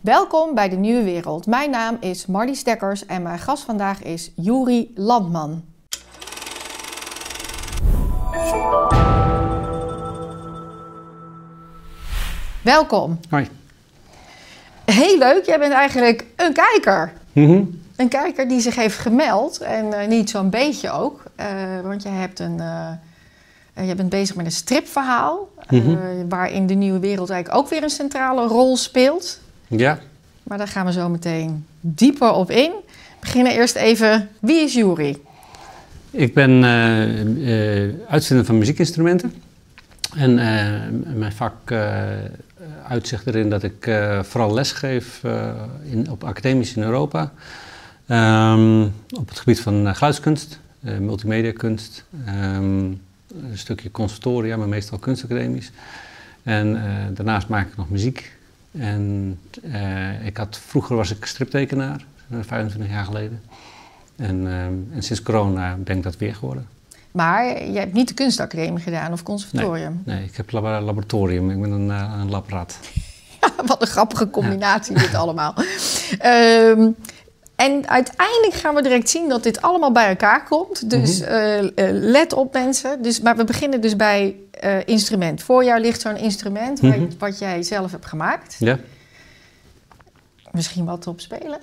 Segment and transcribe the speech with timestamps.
[0.00, 1.46] Welkom bij de Nieuwe Wereld.
[1.46, 5.64] Mijn naam is Marlies Stekkers en mijn gast vandaag is Juri Landman.
[12.62, 13.20] Welkom.
[13.30, 13.48] Hoi.
[14.84, 17.12] Heel leuk, jij bent eigenlijk een kijker.
[17.32, 17.62] Mhm.
[17.96, 21.22] Een kijker die zich heeft gemeld en eh, niet zo'n beetje ook.
[21.36, 21.46] eh,
[21.82, 22.60] want jij hebt een,
[23.74, 25.48] eh, je bent bezig met een stripverhaal.
[25.68, 26.28] Mhm.
[26.28, 29.40] waarin de nieuwe wereld eigenlijk ook weer een centrale rol speelt.
[29.76, 29.98] Ja,
[30.42, 32.70] Maar daar gaan we zo meteen dieper op in.
[32.70, 35.16] We beginnen eerst even, wie is Juri?
[36.10, 39.34] ik ben eh, eh, uitvinder van muziekinstrumenten.
[40.16, 41.72] En eh, mijn vak
[42.88, 43.90] uitzicht erin dat ik
[44.22, 45.52] vooral lesgeef uh,
[45.84, 47.32] in, op academisch in Europa.
[48.06, 48.82] Um,
[49.18, 53.00] op het gebied van uh, geluidskunst, uh, multimediakunst, um,
[53.42, 55.70] een stukje conservatoria, maar meestal kunstacademisch.
[56.42, 56.82] En uh,
[57.12, 58.32] daarnaast maak ik nog muziek.
[58.70, 59.38] En
[60.24, 62.04] ik had, vroeger was ik striptekenaar,
[62.40, 63.42] 25 jaar geleden.
[64.16, 64.46] En,
[64.94, 66.66] en sinds corona ben ik dat weer geworden.
[67.10, 70.02] Maar je hebt niet de kunstacademie gedaan of conservatorium?
[70.04, 71.50] Nee, nee ik heb lab laboratorium.
[71.50, 72.78] Ik ben een, een labrat.
[73.66, 75.00] Wat een grappige combinatie ja.
[75.00, 75.54] dit allemaal.
[76.24, 76.96] Um,
[77.60, 80.90] en uiteindelijk gaan we direct zien dat dit allemaal bij elkaar komt.
[80.90, 81.36] Dus mm -hmm.
[81.36, 83.02] uh, uh, let op mensen.
[83.02, 85.42] Dus, maar we beginnen dus bij uh, instrument.
[85.42, 87.00] Voor jou ligt zo'n instrument mm -hmm.
[87.00, 88.56] wat, wat, jij zelf hebt gemaakt.
[88.58, 88.78] Ja.
[90.52, 91.58] Misschien wat op spelen?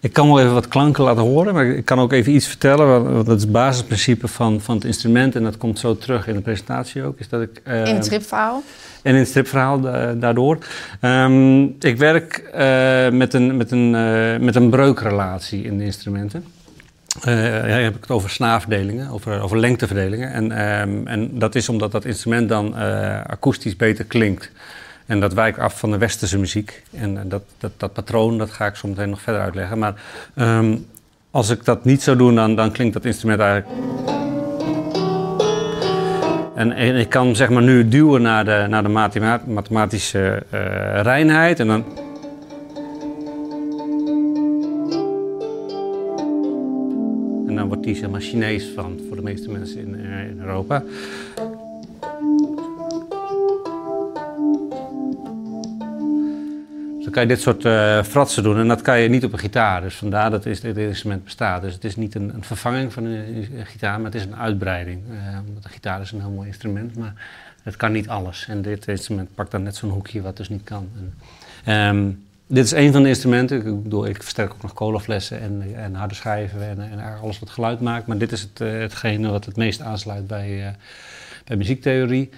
[0.00, 3.12] Ik kan wel even wat klanken laten horen, maar ik kan ook even iets vertellen.
[3.12, 6.34] Want dat is het basisprincipe van, van het instrument en dat komt zo terug in
[6.34, 7.18] de presentatie ook.
[7.18, 8.62] Is dat ik, uh, in het stripverhaal?
[9.02, 10.58] En in het stripverhaal da daardoor.
[11.00, 16.44] Um, ik werk uh, met, een, met, een, uh, met een breukrelatie in de instrumenten.
[17.26, 20.32] Uh, ja, heb ik het over snaarverdelingen, over, over lengteverdelingen.
[20.32, 20.44] En,
[20.80, 22.74] um, en dat is omdat dat instrument dan
[23.26, 24.50] akoestisch beter klinkt.
[25.06, 26.82] En dat wijkt af van de westerse muziek.
[26.90, 29.78] En dat, dat, dat patroon, dat ga ik zo meteen nog verder uitleggen.
[29.78, 29.94] Maar
[30.36, 30.86] um,
[31.30, 33.80] als ik dat niet zou doen, dan, dan klinkt dat instrument eigenlijk...
[36.54, 40.60] En, ik kan zeg maar nu duwen naar de, naar de mathema mathematische uh,
[41.02, 41.60] reinheid.
[41.60, 41.84] En dan...
[47.46, 49.94] En dan wordt die zeg maar Chinees van voor de meeste mensen in,
[50.30, 50.82] in Europa.
[57.04, 59.38] Dan kan je dit soort uh, fratsen doen en dat kan je niet op een
[59.38, 59.80] gitaar.
[59.80, 61.62] Dus vandaar dat dit instrument bestaat.
[61.62, 64.36] Dus het is niet een, een vervanging van een, een, gitaar, maar het is een
[64.36, 65.02] uitbreiding.
[65.10, 67.14] Uh, de gitaar is een heel mooi instrument, maar
[67.62, 68.46] het kan niet alles.
[68.48, 70.88] En dit instrument pakt dan net zo'n hoekje wat dus niet kan.
[71.64, 73.66] En, um, dit is een van de instrumenten.
[73.66, 77.50] Ik bedoel, ik versterk ook nog colaflessen en, en harde schijven en, en, alles wat
[77.50, 78.06] geluid maakt.
[78.06, 80.76] Maar dit is het, uh, hetgene wat het meest aansluit bij,
[81.44, 82.30] bij muziektheorie,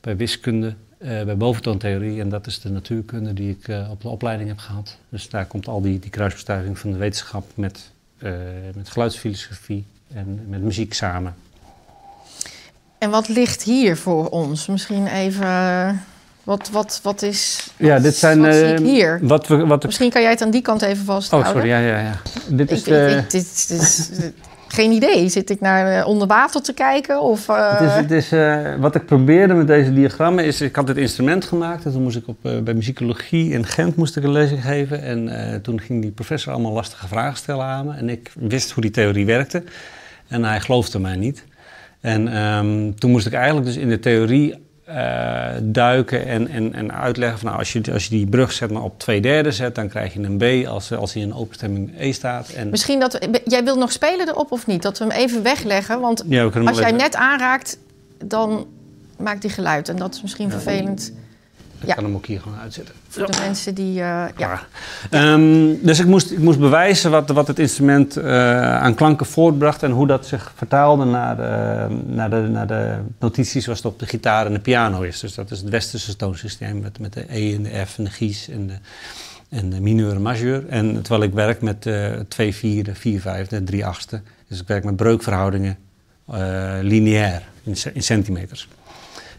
[0.00, 0.74] bij wiskunde.
[1.04, 2.20] Uh, bij boventoontheorie.
[2.20, 4.96] En dat is de natuurkunde die ik uh, op de opleiding heb gehad.
[5.08, 8.30] Dus daar komt al die, die kruisbestuiving van de wetenschap met, uh,
[8.74, 11.34] met geluidsfilosofie en met muziek samen.
[12.98, 14.66] En wat ligt hier voor ons?
[14.66, 16.00] Misschien even.
[16.44, 17.70] Wat, wat, wat is.
[17.76, 18.40] Wat, ja, dit zijn.
[18.40, 19.18] wat hier?
[19.22, 21.52] Wat we, wat Misschien kan jij het aan die kant even vasthouden.
[21.52, 22.20] Oh, sorry, ja, ja, ja.
[22.48, 22.78] Dit is.
[22.78, 23.16] Ik, de...
[23.18, 24.32] ik, dit, dit
[24.72, 25.28] geen idee.
[25.28, 27.20] Zit ik naar onder water te kijken?
[27.20, 27.78] Of, uh...
[27.78, 30.96] het is, het is, uh, wat ik probeerde met deze diagrammen is, ik had dit
[30.96, 31.84] instrument gemaakt.
[31.84, 35.02] En toen moest ik op, bij muzikologie in Gent moest ik een lezing geven.
[35.02, 37.94] En toen ging die professor allemaal lastige vragen stellen aan me.
[37.94, 39.62] En ik wist hoe die theorie werkte.
[40.28, 41.44] En hij geloofde mij niet.
[42.00, 44.54] En um, toen moest ik eigenlijk dus in de theorie
[44.92, 48.70] uh, duiken en, en, en uitleggen van nou, als, je, als je die brug zeg
[48.70, 51.92] maar, op twee derde zet, dan krijg je een B als, als hij in openstemming
[51.98, 52.48] E staat.
[52.48, 54.82] En Misschien dat jij wilt nog spelen erop of niet?
[54.82, 57.78] Dat we hem even wegleggen, want ja, als jij net aanraakt,
[58.24, 58.66] dan
[59.18, 61.12] maakt hij geluid en dat is misschien ja, vervelend.
[61.80, 61.94] Ik ja.
[61.94, 62.94] kan hem ook hier gewoon uitzetten.
[63.12, 63.98] Voor de mensen die.
[63.98, 64.60] Uh, ja.
[65.10, 68.24] Um, dus ik moest, ik moest bewijzen wat, wat het instrument uh,
[68.76, 73.64] aan klanken voortbracht en hoe dat zich vertaalde naar de, naar, de, naar de notities
[73.64, 75.20] zoals het op de gitaar en de piano is.
[75.20, 78.10] Dus dat is het westerse toonsysteem met, met de E en de F en de
[78.10, 78.74] G's en de,
[79.48, 80.68] en de mineur en majeur.
[80.68, 84.20] En terwijl ik werk met uh, twee vierde, vier vijfde, drie achtste.
[84.48, 85.76] Dus ik werk met breukverhoudingen
[86.80, 88.68] lineair in, in centimeters.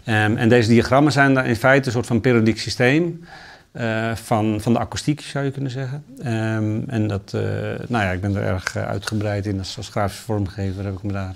[0.07, 3.23] Um, en deze diagrammen zijn dan in feite een soort van periodiek systeem
[3.73, 6.03] uh, van, van de akoestiek, zou je kunnen zeggen.
[6.25, 7.41] Um, en dat, uh,
[7.87, 11.03] nou ja, ik ben er erg uh, uitgebreid in als, als grafische vormgever, heb ik
[11.03, 11.33] me daar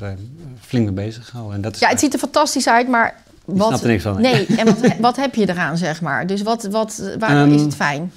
[0.60, 1.56] flink mee bezig gehouden.
[1.56, 3.58] En dat is ja, het ziet er fantastisch uit, maar wat...
[3.58, 4.22] Ik snap er niks van.
[4.22, 6.28] Nee, en wat, wat heb je eraan, zeg maar?
[6.28, 8.12] Dus wat, wat, waarom um, is het fijn?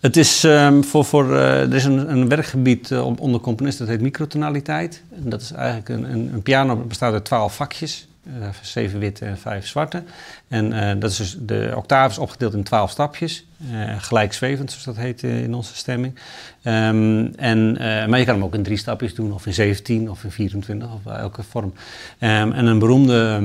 [0.00, 5.02] Het is um, voor, voor er is een, een werkgebied onder componisten dat heet microtonaliteit.
[5.24, 8.08] En dat is eigenlijk een, een, een piano bestaat uit twaalf vakjes.
[8.28, 10.02] Uh, zeven witte en vijf zwarte.
[10.48, 13.46] En uh, dat is dus de octaaf is opgedeeld in twaalf stapjes.
[13.72, 16.14] Uh, gelijkzwevend, zoals dat heet in onze stemming.
[16.62, 17.72] Um, en,
[18.08, 20.88] maar je kan hem ook in drie stapjes doen, of in 17 of in 24,
[20.92, 21.72] of elke vorm.
[22.20, 23.40] Um, en een beroemde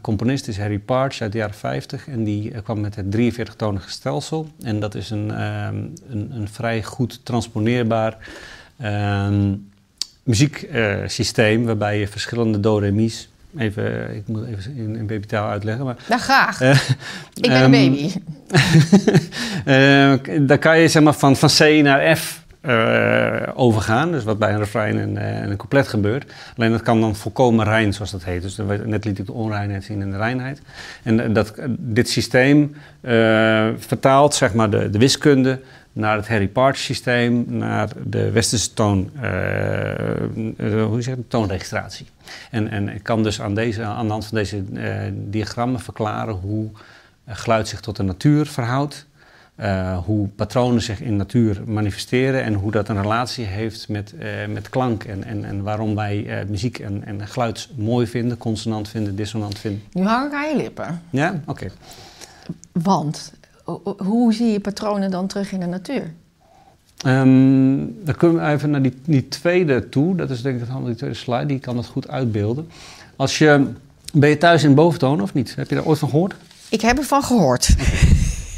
[0.00, 2.08] componist is Harry Partch uit de jaren 50.
[2.08, 4.48] En die kwam met het 43-tonige stelsel.
[4.62, 8.16] En dat is een, een, een vrij goed transponeerbaar
[10.24, 13.28] muzieksysteem waarbij je verschillende do, re, mi's
[13.58, 15.84] Even, ik moet even in, in babytaal uitleggen.
[15.84, 16.62] Maar, nou, graag.
[16.62, 16.70] Uh,
[17.34, 18.12] ik ben een ehm, baby.
[20.36, 24.12] uh, dan kan je zeg maar van, van C naar F uh, overgaan.
[24.12, 26.32] Dus wat bij een refrein en, en, een couplet gebeurt.
[26.56, 28.42] Alleen dat kan dan volkomen rein, zoals dat heet.
[28.42, 30.62] Dus net liet ik de onreinheid zien en de reinheid.
[31.02, 32.74] En dat, dit systeem
[33.78, 35.60] vertaalt zeg maar de, de wiskunde
[35.94, 39.10] naar het Harry Partch systeem, naar de westerse toon,
[40.88, 42.06] hoe zeg je, toonregistratie.
[42.50, 46.34] En, en ik kan dus aan, deze, aan de hand van deze uh, diagrammen verklaren
[46.34, 46.70] hoe
[47.26, 49.06] geluid zich tot de natuur verhoudt.
[49.60, 54.14] Uh, hoe patronen zich in natuur manifesteren en hoe dat een relatie heeft met,
[54.48, 55.04] met klank.
[55.04, 59.82] En, en, en waarom wij muziek en, en geluid mooi vinden, consonant vinden, dissonant vinden.
[59.92, 61.02] Nu hang ik aan je lippen.
[61.10, 61.66] Ja, oké.
[62.72, 63.32] Want
[63.96, 66.12] hoe zie je patronen dan terug in de natuur?
[67.06, 70.16] Um, dan kunnen we even naar die, die, tweede toe.
[70.16, 71.46] Dat is denk ik het handel, die tweede slide.
[71.46, 72.68] Die kan dat goed uitbeelden.
[73.16, 73.66] Als je,
[74.12, 75.54] ben je thuis in boventoon of niet?
[75.56, 76.34] Heb je daar ooit van gehoord?
[76.68, 77.74] Ik heb ervan gehoord.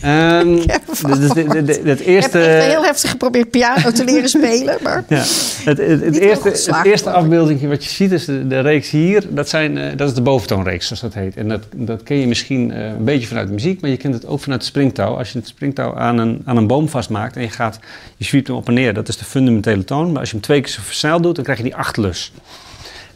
[0.06, 1.00] Um, ik heb dus
[1.30, 2.38] de, het eerste...
[2.38, 5.04] Ik heb heel heftig geprobeerd piano te leren spelen, maar...
[5.08, 5.16] Ja.
[5.16, 9.24] Het, het, het eerste, het eerste afbeelding wat je ziet is de, reeks hier.
[9.28, 11.36] Dat, zijn, uh, dat is de boventoonreeks, zoals dat heet.
[11.36, 14.26] En dat, dat ken je misschien uh, een beetje vanuit muziek, maar je kent het
[14.26, 15.16] ook vanuit het springtouw.
[15.16, 17.78] Als je het springtouw aan een, aan een boom vastmaakt en je gaat,
[18.16, 20.10] je zwiept hem op en neer, dat is de fundamentele toon.
[20.10, 22.32] Maar als je hem twee keer zo versneld doet, dan krijg je die achtlus.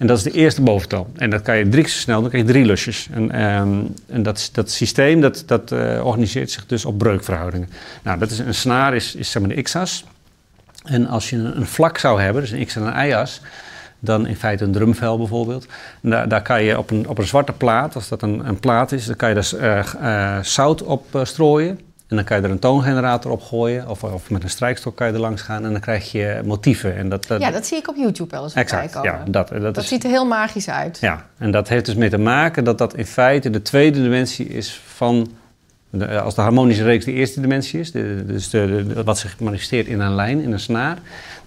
[0.01, 1.07] En dat is de eerste boventoon.
[1.17, 3.09] En dat kan je drie keer zo snel, dan krijg je drie lusjes.
[3.13, 7.69] En, um, en dat, dat systeem dat, dat uh, organiseert zich dus op breukverhoudingen.
[8.03, 10.05] Nou, dat is, een snaar is, is zeg maar de x-as.
[10.85, 13.41] En als je een, vlak zou hebben, dus een x- en een y-as,
[13.99, 15.67] dan in feite een drumvel bijvoorbeeld.
[16.01, 18.93] Daar, daar kan je op een, op een zwarte plaat, als dat een, een plaat
[18.93, 21.81] is, dan kan je daar uh, uh, zout op strooien.
[22.11, 23.89] En dan kan je er een toongenerator op gooien.
[23.89, 25.65] Of, of met een strijkstok kan je er langs gaan.
[25.65, 26.97] En dan krijg je motieven.
[26.97, 29.85] En dat, ja, dat zie ik op YouTube wel eens exact, ja, dat, dat, dat
[29.85, 30.99] ziet er heel magisch uit.
[31.01, 34.49] Ja, en dat heeft dus mee te maken dat dat in feite de tweede dimensie
[34.49, 35.31] is van...
[35.91, 39.87] De, als de harmonische reeks de eerste dimensie is, de, dus de, wat zich manifesteert
[39.87, 40.99] in een lijn, in een snaar,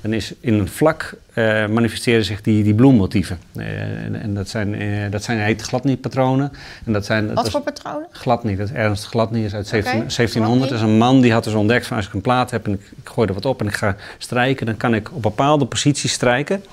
[0.01, 3.40] dan is in een vlak uh, manifesteren zich die, die bloemmotieven.
[3.56, 6.51] Uh, en, en, dat zijn, uh, dat zijn heet gladnie-patronen.
[6.86, 8.07] En dat zijn, Wat voor patronen?
[8.12, 9.81] Gladnie, dat is Ernst Gladnie, is uit okay.
[9.81, 10.69] 17, 1700.
[10.69, 12.74] Dat is een man die had dus ontdekt van als ik een plaat heb en
[12.74, 15.66] ik, ik gooi er wat op en ik ga strijken, dan kan ik op bepaalde
[15.66, 16.63] posities strijken.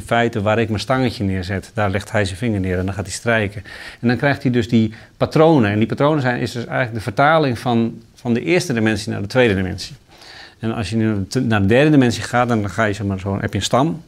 [0.00, 2.94] In feite, waar ik mijn stangetje neerzet, daar legt hij zijn vinger neer en dan
[2.94, 3.62] gaat hij strijken.
[4.00, 5.70] En dan krijgt hij dus die patronen.
[5.70, 9.20] En die patronen zijn, is dus eigenlijk de vertaling van, van de eerste dimensie naar
[9.20, 9.96] de tweede dimensie.
[10.58, 13.38] En als je nu naar de derde dimensie gaat, dan ga je, zeg maar, zo,
[13.40, 14.02] heb je een stam.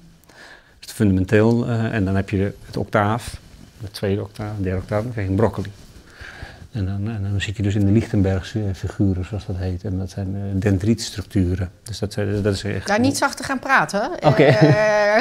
[0.81, 1.69] Dat is fundamenteel.
[1.69, 3.37] Uh, en dan heb je het octaaf,
[3.81, 5.71] de tweede octaaf, de derde octaaf, dan krijg je een broccoli.
[6.73, 9.85] En dan, en dan zit je dus in de Lichtenbergse figuren, zoals dat heet.
[9.85, 11.71] En dat zijn uh, dendrietstructuren.
[11.83, 12.89] Dus dat, dat is echt...
[12.89, 14.11] Ja, niet zacht te gaan praten.
[14.21, 14.47] Oké.
[14.47, 14.57] Uh,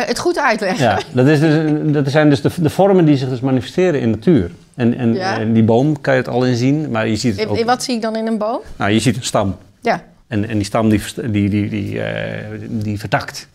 [0.06, 0.84] het goed uitleggen.
[0.84, 4.10] Ja, dat, is dus, dat zijn dus de, de vormen die zich dus manifesteren in
[4.10, 4.52] natuur.
[4.76, 5.40] En, en, ja.
[5.40, 7.64] en, die boom kan je het al in zien, maar je ziet het ook...
[7.64, 8.60] Wat zie ik dan in een boom?
[8.76, 9.58] Nou, je ziet een stam.
[9.82, 10.04] Ja.
[10.28, 12.04] En, en die stam die, die, die, die, uh,
[12.70, 13.48] die vertakt.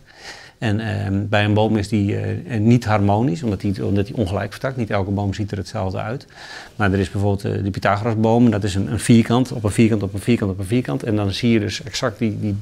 [0.59, 0.87] En uh,
[1.29, 4.77] bij een boom is die uh, niet harmonisch, omdat die, omdat die ongelijk vertakt.
[4.77, 6.27] Niet elke boom ziet er hetzelfde uit.
[6.77, 10.03] Maar er is bijvoorbeeld uh, de Pythagorasboom, dat is een, een, vierkant, op een vierkant,
[10.03, 11.03] op een vierkant, op een vierkant.
[11.03, 12.57] En dan zie je dus exact die, die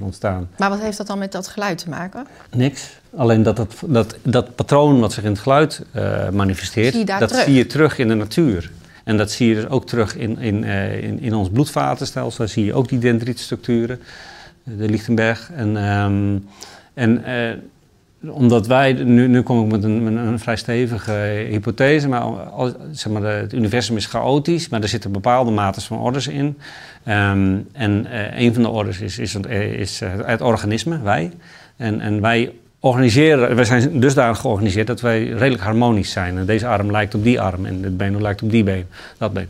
[0.00, 0.48] ontstaan.
[0.58, 2.26] Maar wat heeft dat dan met dat geluid te maken?
[2.50, 3.00] Niks.
[3.16, 5.84] Alleen dat, dat, dat, dat patroon wat zich in het geluid
[6.32, 7.44] manifesteert, zie dat terug?
[7.44, 8.70] zie je terug in de natuur.
[9.04, 12.38] En dat zie je dus ook terug in, in, in, in, ons bloedvatenstelsel.
[12.38, 14.00] Daar zie je ook die dendrietstructuren,
[14.62, 15.50] de Lichtenberg.
[15.54, 16.46] En, um,
[16.94, 22.22] en uh, omdat wij, nu, nu kom ik met een, een vrij stevige hypothese, maar,
[22.90, 26.58] zeg maar het universum is chaotisch, maar er zitten bepaalde maten van orders in.
[27.08, 29.34] Um, en uh, een van de orders is, is,
[29.76, 31.30] is het organisme, wij.
[31.76, 36.46] En, en wij organiseren, wij zijn dusdanig georganiseerd dat wij redelijk harmonisch zijn.
[36.46, 38.86] Deze arm lijkt op die arm en dit been lijkt op die been,
[39.18, 39.48] dat been.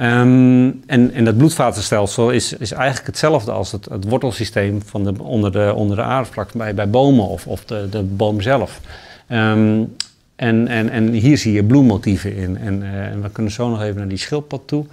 [0.00, 5.14] Um, en, en dat bloedvatenstelsel is, is eigenlijk hetzelfde als het, het wortelsysteem van de,
[5.22, 8.80] onder, de, onder de aardvlak bij, bij bomen of, of de, de boom zelf.
[9.28, 9.94] Um,
[10.36, 12.58] en, en, en hier zie je bloemmotieven in.
[12.58, 14.84] En, uh, en we kunnen zo nog even naar die schildpad toe.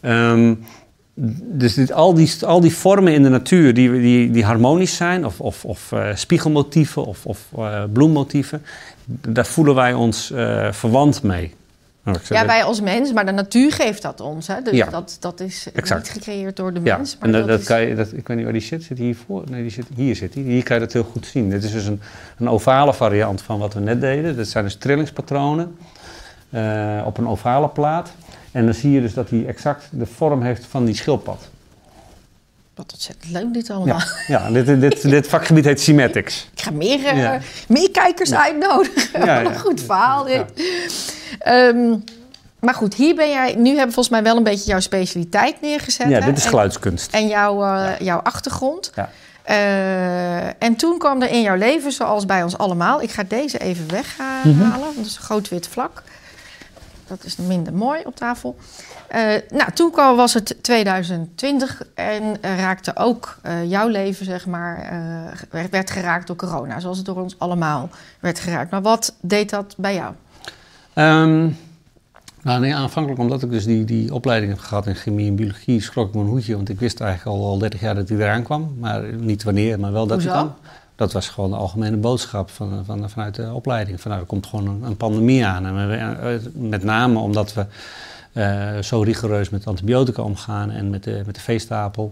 [0.00, 0.64] Um,
[1.42, 5.26] dus dit, al, die, al die vormen in de natuur die, die, die harmonisch zijn,
[5.26, 8.62] of, of, of uh, spiegelmotieven of, of uh, bloemmotieven,
[9.28, 10.32] daar voelen wij ons
[10.70, 11.54] verwant mee.
[12.04, 14.46] Nou, zeg Ja, dat- wij als mens, maar de natuur geeft dat ons.
[14.46, 14.62] Hè?
[14.62, 14.86] Dus Ja.
[14.90, 16.02] dat, dat is Exact.
[16.02, 17.16] niet gecreëerd door de Ja, mens.
[17.18, 18.82] Maar en dat, dat dat is- kan je, dat, ik weet niet waar die zit.
[18.82, 19.42] Zit die hiervoor?
[19.50, 20.42] Nee, die zit, hier zit hij.
[20.42, 21.50] Hier kan je dat heel goed zien.
[21.50, 22.00] Dit is dus een,
[22.38, 24.36] een ovale variant van wat we net deden.
[24.36, 25.76] Dat zijn dus trillingspatronen
[26.50, 28.10] eh, op een ovale plaat.
[28.52, 31.48] En dan zie je dus dat hij exact de vorm heeft van die schildpad.
[32.74, 33.98] Wat ontzettend leuk dit allemaal.
[34.26, 36.48] Ja, ja dit, dit, dit vakgebied heet Cymatics.
[36.54, 37.40] Ik ga meer, eh, Ja.
[37.68, 39.20] meer kijkers uitnodigen.
[39.20, 39.42] Ja, ja.
[39.42, 40.44] Wat een goed verhaal dit.
[41.38, 41.94] Ehm,
[42.60, 43.54] maar goed, hier ben jij...
[43.54, 46.08] Nu hebben we volgens mij wel een beetje jouw specialiteit neergezet.
[46.08, 46.26] Ja, hè?
[46.26, 47.12] dit is geluidskunst.
[47.12, 48.92] En jouw, eh, jouw achtergrond.
[48.94, 49.10] Ja.
[49.42, 53.02] Eh, en toen kwam er in jouw leven, zoals bij ons allemaal...
[53.02, 54.80] Ik ga deze even weghalen, Mhm.
[54.80, 56.02] want dat is een groot wit vlak.
[57.16, 58.56] Dat is minder mooi op tafel.
[59.08, 64.46] Eh, nou, toen kwam, was het 2020 en eh, raakte ook eh, jouw leven, zeg
[64.46, 64.92] maar,
[65.50, 66.80] werd, werd geraakt door corona.
[66.80, 67.88] Zoals het door ons allemaal
[68.20, 68.70] werd geraakt.
[68.70, 70.14] Maar wat deed dat bij jou?
[70.94, 71.48] Ehm,
[72.42, 75.80] nou, nee, aanvankelijk omdat ik dus die, die opleiding heb gehad in chemie en biologie,
[75.80, 76.56] schrok ik mijn hoedje.
[76.56, 78.76] Want ik wist eigenlijk al, al 30 jaar dat hij eraan kwam.
[78.78, 80.44] Maar niet wanneer, maar wel dat hij Hoezo?
[80.44, 80.56] kwam.
[80.96, 84.00] Dat was gewoon de algemene boodschap van, van, vanuit de opleiding.
[84.00, 85.66] Van, nou, er komt gewoon een, een pandemie aan.
[85.66, 87.66] En we, eh, met name omdat we
[88.32, 92.10] eh, zo rigoureus met antibiotica omgaan en met de, met de veestapel.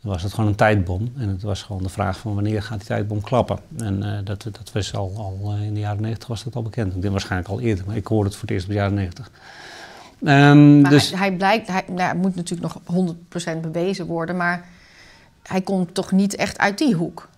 [0.00, 1.12] Dan was het gewoon een tijdbom.
[1.16, 3.58] En het was gewoon de vraag van wanneer gaat die tijdbom klappen.
[3.78, 6.94] En eh, dat, dat was al, al in de jaren 90 was dat al bekend.
[6.94, 8.94] Ik denk waarschijnlijk al eerder, maar ik hoorde het voor het eerst in de jaren
[8.94, 9.30] 90.
[10.24, 13.14] Ehm, Maar dus, hij, hij blijkt, hij, nou, moet natuurlijk nog
[13.56, 14.64] 100% bewezen worden, maar
[15.42, 17.28] hij komt toch niet echt uit die hoek?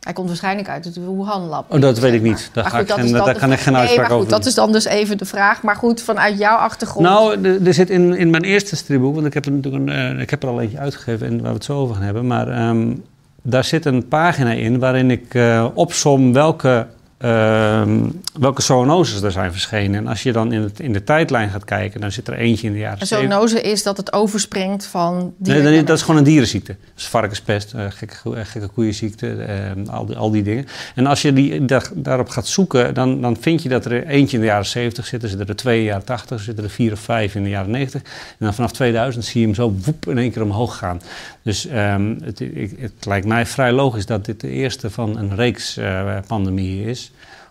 [0.00, 1.72] Hij komt waarschijnlijk uit het Wuhan-lab.
[1.72, 2.50] Oh, dat weet ik niet.
[2.52, 4.72] Daar ga ik daar kan ik geen nee, uitspraak maar goed, over Dat is dan
[4.72, 5.62] dus even de vraag.
[5.62, 7.06] Maar goed, vanuit jouw achtergrond.
[7.06, 10.20] Nou, er zit in, in mijn eerste stripboek, want ik heb er natuurlijk een, eh,
[10.20, 12.26] ik heb er al eentje uitgegeven en waar we het zo over gaan hebben.
[12.26, 12.94] Maar ehm,
[13.42, 16.86] daar zit een pagina in waarin ik eh, opsom welke,
[17.18, 18.00] ehm,
[18.38, 19.94] welke zoonoses er zijn verschenen.
[20.00, 22.66] En als je dan in, het, in de tijdlijn gaat kijken, dan zit er eentje
[22.66, 23.32] in de jaren Een 70.
[23.32, 26.76] zoonose is dat het overspringt van dier Nee, dat is, dat is gewoon een dierenziekte.
[26.94, 30.66] Dus varkenspest, eh, gekke, eh, gekke koeienziekte, eh, al, die, al die dingen.
[30.94, 34.36] En als je die, daar- daarop gaat zoeken, dan, dan vind je dat er eentje
[34.36, 36.64] in de jaren 70 zit, er zitten er twee in de jaren 80, er zitten
[36.64, 38.02] er vier of vijf in de jaren 90.
[38.02, 38.08] En
[38.38, 41.00] dan vanaf 2000 zie je hem zo woep in één keer omhoog gaan.
[41.42, 45.34] Dus ehm, het, ik, het lijkt mij vrij logisch dat dit de eerste van een
[45.36, 47.07] reeks eh pandemieën is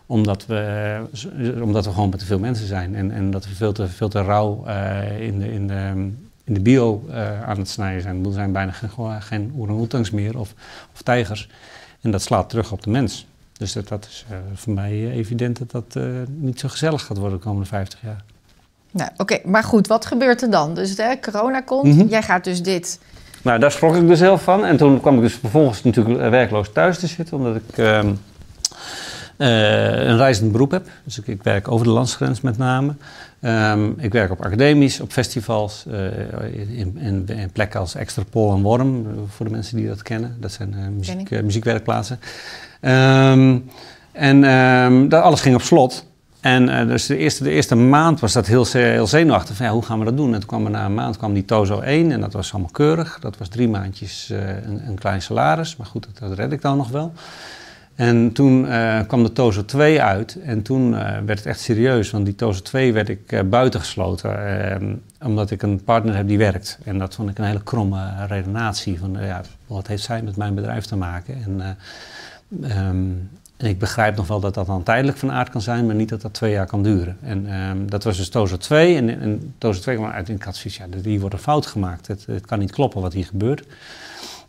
[0.07, 0.99] omdat we,
[1.61, 4.09] omdat we gewoon met te veel mensen zijn en, en dat we veel te, veel
[4.09, 6.11] te rauw eh, in, de, in, de,
[6.43, 8.25] in de bio eh, aan het snijden zijn.
[8.25, 10.53] Er zijn bijna geen, geen orang-oetangs meer of,
[10.93, 11.49] of tijgers.
[12.01, 13.27] En dat slaat terug op de mens.
[13.57, 17.37] Dus dat, dat is eh, voor mij evident dat dat niet zo gezellig gaat worden
[17.37, 18.23] de komende 50 jaar.
[18.91, 20.73] Nou, Oké, maar goed, wat gebeurt er dan?
[20.73, 22.07] Dus hè, corona komt, Mhm.
[22.07, 22.99] jij gaat dus dit...
[23.41, 24.65] Nou, daar schrok ik dus heel van.
[24.65, 28.11] En toen kwam ik dus vervolgens natuurlijk werkloos thuis te zitten, omdat ik ehm, eh,
[29.37, 30.87] een reizend beroep heb.
[31.03, 32.95] Dus ik, ik werk over de landsgrens met name.
[33.39, 36.05] Ehm, ik werk op academies, op festivals, eh,
[36.77, 40.37] in, in, in plekken als Extrapol en Worm, eh, voor de mensen die dat kennen.
[40.39, 42.19] Dat zijn eh, muziek, eh, muziekwerkplaatsen.
[42.81, 43.57] Ehm,
[44.11, 46.05] en ehm, dat alles ging op slot.
[46.47, 49.55] En eh, dus de eerste, de eerste maand was dat heel, heel zenuwachtig.
[49.55, 50.33] Van, ja, hoe gaan we dat doen?
[50.33, 52.71] En toen kwam er na een maand kwam die Tozo 1 en dat was allemaal
[52.71, 53.19] keurig.
[53.19, 55.75] Dat was drie maandjes eh, een, een klein salaris.
[55.75, 57.13] Maar goed, dat, dat red ik dan nog wel.
[57.97, 62.11] En toen eh, kwam de Tozo 2 uit en toen eh, werd het echt serieus.
[62.11, 64.69] Want die Tozo 2 werd ik eh, buitengesloten.
[64.71, 64.87] eh,
[65.25, 66.79] omdat ik een partner heb die werkt.
[66.83, 68.99] En dat vond ik een hele kromme redenatie.
[68.99, 71.43] Van, ja, wat heeft zij met mijn bedrijf te maken?
[71.45, 73.05] En, eh, ehm,
[73.57, 76.09] en ik begrijp nog wel dat dat dan tijdelijk van aard kan zijn, maar niet
[76.09, 77.17] dat dat twee jaar kan duren.
[77.21, 78.95] En ehm, dat was dus Tozo 2.
[78.95, 82.07] En, en Tozo 2 kwam uit had zoiets, ja, hier wordt een fout gemaakt.
[82.07, 83.65] Het, het kan niet kloppen wat hier gebeurt.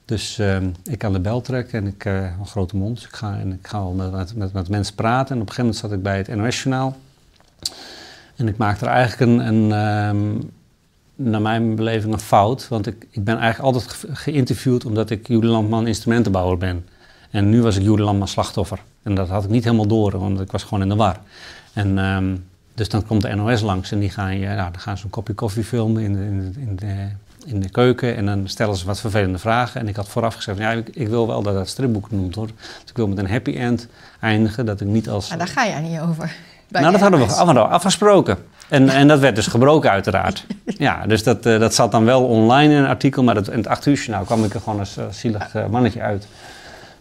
[0.09, 2.95] Dus ehm, ik aan de bel trekken en ik heb een grote mond.
[2.97, 5.35] Dus ik ga, en ik ga wel met, met, met, mensen praten.
[5.35, 6.97] En op een gegeven moment zat ik bij het NOS-journaal.
[8.37, 10.41] En ik maakte er eigenlijk een, een ehm,
[11.15, 12.69] naar mijn beleving, een fout.
[12.69, 16.87] Want ik, ik ben eigenlijk altijd ge- geïnterviewd omdat ik Julie Landman instrumentenbouwer ben.
[17.31, 18.83] En nu was ik Julie Landman slachtoffer.
[19.03, 21.21] En dat had ik niet helemaal door, want ik was gewoon in de war.
[21.73, 22.37] En ehm,
[22.75, 25.11] dus dan komt de NOS langs en die gaan, je, nou, dan gaan ze een
[25.11, 27.09] kopje koffie filmen in de, in, de, in, de,
[27.49, 28.17] in de keuken.
[28.17, 29.81] En dan stellen ze wat vervelende vragen.
[29.81, 32.53] En ik had vooraf gezegd, ja, ik, ik wil wel dat dat stripboek genoemd wordt.
[32.57, 33.87] Dus ik wil met een happy end
[34.21, 35.29] eindigen, dat ik niet als...
[35.29, 36.37] Maar daar ga jij niet over.
[36.69, 38.39] nou, dat hadden we hadden afgesproken.
[38.69, 40.45] En, en dat werd dus gebroken uiteraard.
[40.65, 43.57] Ja, dus dat, eh, dat zat dan wel online in een artikel, maar dat, in
[43.57, 46.27] het acht uur journaal kwam ik er gewoon als eh, zielig eh, mannetje uit.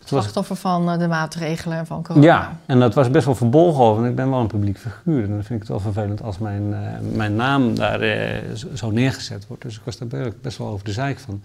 [0.07, 2.25] Slachtoffer van eh, de maatregelen van corona.
[2.25, 3.95] ja, en dat was best wel verbolgen over.
[3.97, 5.23] Want ik ben wel een publiek figuur.
[5.23, 6.79] En dan vind ik het wel vervelend als mijn, eh,
[7.15, 8.41] mijn naam daar eh,
[8.73, 9.63] zo- neergezet wordt.
[9.63, 11.41] Dus ik was daar be- best wel over de zeik van.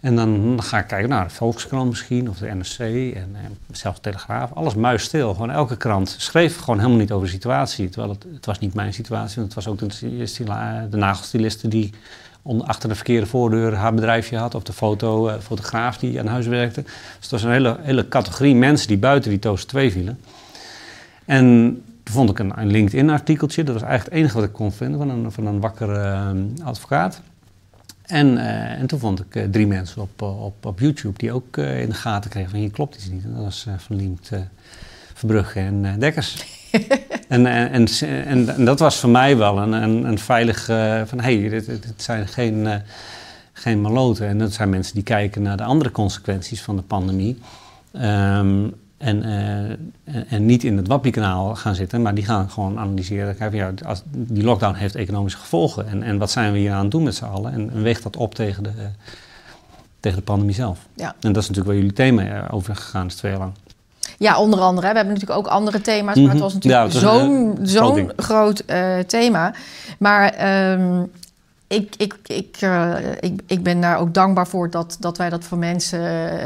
[0.00, 2.78] En dan ga ik kijken naar de Volkskrant misschien, of de NRC
[3.14, 4.52] en, en zelfs Telegraaf.
[4.52, 5.32] Alles muisstil.
[5.32, 7.88] Gewoon elke krant schreef gewoon helemaal niet over de situatie.
[7.88, 11.92] Terwijl het, het was niet mijn situatie, want het was ook de, de nagelstiliste die
[12.56, 14.54] achter de verkeerde voordeur haar bedrijfje had.
[14.54, 16.82] Of de foto, uh, fotograaf die aan huis werkte.
[16.82, 20.18] Dus het was een hele, hele categorie mensen die buiten die Toast 2 vielen.
[21.24, 21.44] En
[22.02, 23.64] toen vond ik een, een LinkedIn-artikeltje.
[23.64, 26.66] Dat was eigenlijk het enige wat ik kon vinden van een, van een wakkere uh,
[26.66, 27.20] advocaat.
[28.02, 31.88] En, uh, en toen vond ik drie mensen op, op, op YouTube die ook in
[31.88, 33.24] de gaten kregen van hier klopt iets niet.
[33.24, 34.30] En dat was Van Liemt,
[35.14, 36.57] Verbrugge en Dekkers.
[37.28, 40.64] en, en, en, en, dat was voor mij wel een, een, een veilig
[41.06, 42.82] van hé, hey, dit, dit, zijn geen,
[43.52, 44.28] geen maloten.
[44.28, 47.38] En dat zijn mensen die kijken naar de andere consequenties van de pandemie.
[47.92, 53.36] Um, en, uh, en niet in het WAPI-kanaal gaan zitten, maar die gaan gewoon analyseren.
[53.36, 55.88] Kijken, ja, als, die lockdown heeft economische gevolgen.
[55.88, 57.52] En, en wat zijn we hier aan het doen met z'n allen?
[57.52, 58.84] En, en weegt dat op tegen de, uh,
[60.00, 60.86] tegen de pandemie zelf.
[60.94, 61.14] Ja.
[61.20, 63.52] En dat is natuurlijk waar jullie thema over gegaan is twee jaar lang.
[64.18, 64.88] Ja, onder andere.
[64.88, 68.62] We hebben natuurlijk ook andere thema's, maar het was natuurlijk ja, zo'n zo'n groot
[69.06, 69.54] thema.
[69.98, 70.34] Maar
[70.72, 71.10] um,
[71.68, 75.44] ik, ik, ik, uh, ik, ik ben daar ook dankbaar voor dat, dat wij dat
[75.44, 76.00] voor mensen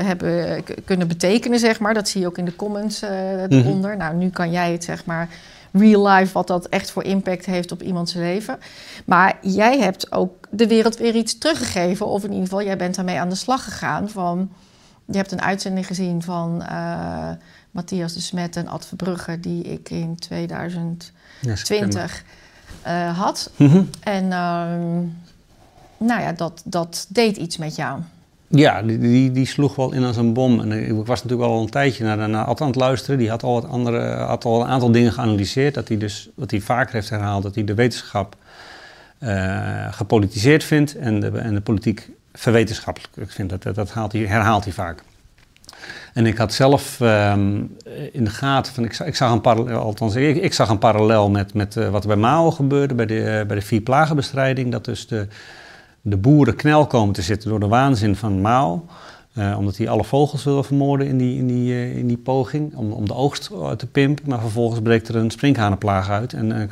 [0.05, 1.95] hebben kunnen betekenen, zeg maar.
[1.95, 3.93] Dat zie je ook in de comments uh, eronder.
[3.93, 5.29] Mm Nou, nu kan jij het, zeg maar,
[5.73, 8.59] real life, wat dat echt voor impact heeft op iemands leven.
[9.05, 12.07] Maar jij hebt ook de wereld weer iets teruggegeven.
[12.07, 14.09] Of in ieder geval, jij bent daarmee aan de slag gegaan.
[14.09, 14.51] Van,
[15.05, 17.29] je hebt een uitzending gezien van uh,
[17.73, 19.41] Matthias de Smet en Ad Verbrugge...
[19.41, 22.25] die ik in 2020...
[22.87, 23.51] Uh, had.
[23.57, 23.89] Mm -hmm.
[24.01, 24.31] En uh,
[25.97, 28.01] nou ja, dat, dat deed iets met jou.
[28.49, 30.61] Ja, die, die, die, sloeg wel in als een bom.
[30.61, 33.19] En ik was natuurlijk al een tijdje naar, naar Ad aan het luisteren.
[33.19, 35.75] Die had al, wat andere, had al een aantal dingen geanalyseerd.
[35.75, 38.37] Dat hij dus, wat hij vaker heeft herhaald, dat hij de wetenschap
[39.19, 43.51] uh, gepolitiseerd vindt en de, en de politiek verwetenschappelijk vindt.
[43.51, 45.03] Dat, dat, dat haalt hij, herhaalt hij vaak.
[46.13, 47.77] En ik had zelf um,
[48.13, 51.77] in de gaten, van, ik, zag, een parallel, althans ik, zag een parallel met, met
[51.77, 54.73] uh, wat er bij Mao gebeurde, bij de, uh, bij de vier plagenbestrijding.
[54.73, 55.27] Dat dus de,
[56.01, 58.85] de boeren knel komen te zitten door de waanzin van Mao.
[59.39, 62.93] Uh, omdat hij alle vogels wilde vermoorden in die, in die, in die poging, om,
[62.93, 64.25] om de oogst te pimpen.
[64.29, 66.69] Maar vervolgens breekt er een sprinkhanenplaag uit en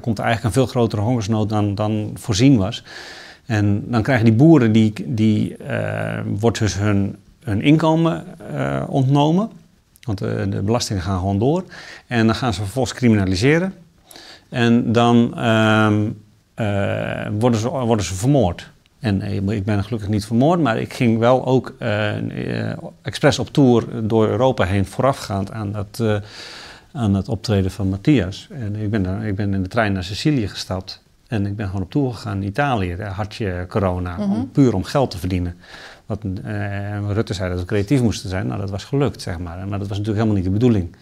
[0.00, 2.84] komt er eigenlijk een veel grotere hongersnood dan, dan voorzien was.
[3.46, 5.56] En dan krijgen die boeren, die, die
[6.38, 9.50] wordt dus hun hun inkomen uh, ontnomen.
[10.00, 11.64] Want de, eh, de, belastingen gaan gewoon door.
[12.06, 13.74] En dan gaan ze vervolgens criminaliseren.
[14.48, 15.92] En dan uh,
[16.56, 18.72] uh, worden, ze, worden ze vermoord.
[19.00, 21.74] En ik ben gelukkig niet vermoord, maar ik ging wel ook
[23.02, 26.02] expres op tour door Europa heen voorafgaand aan dat,
[26.92, 28.48] aan het optreden van Matthias.
[28.50, 31.02] En ik ben, ik ben in de trein naar Sicilië gestapt.
[31.26, 32.96] En ik ben gewoon op tour gegaan in Italië.
[32.96, 34.44] Daar had je corona, om, mhm.
[34.52, 35.56] puur om geld te verdienen.
[36.06, 38.46] Wat, uh, Rutte zei dat we creatief moesten zijn.
[38.46, 39.56] Nou, dat was gelukt, zeg maar.
[39.68, 40.96] Maar dat was natuurlijk helemaal niet de bedoeling.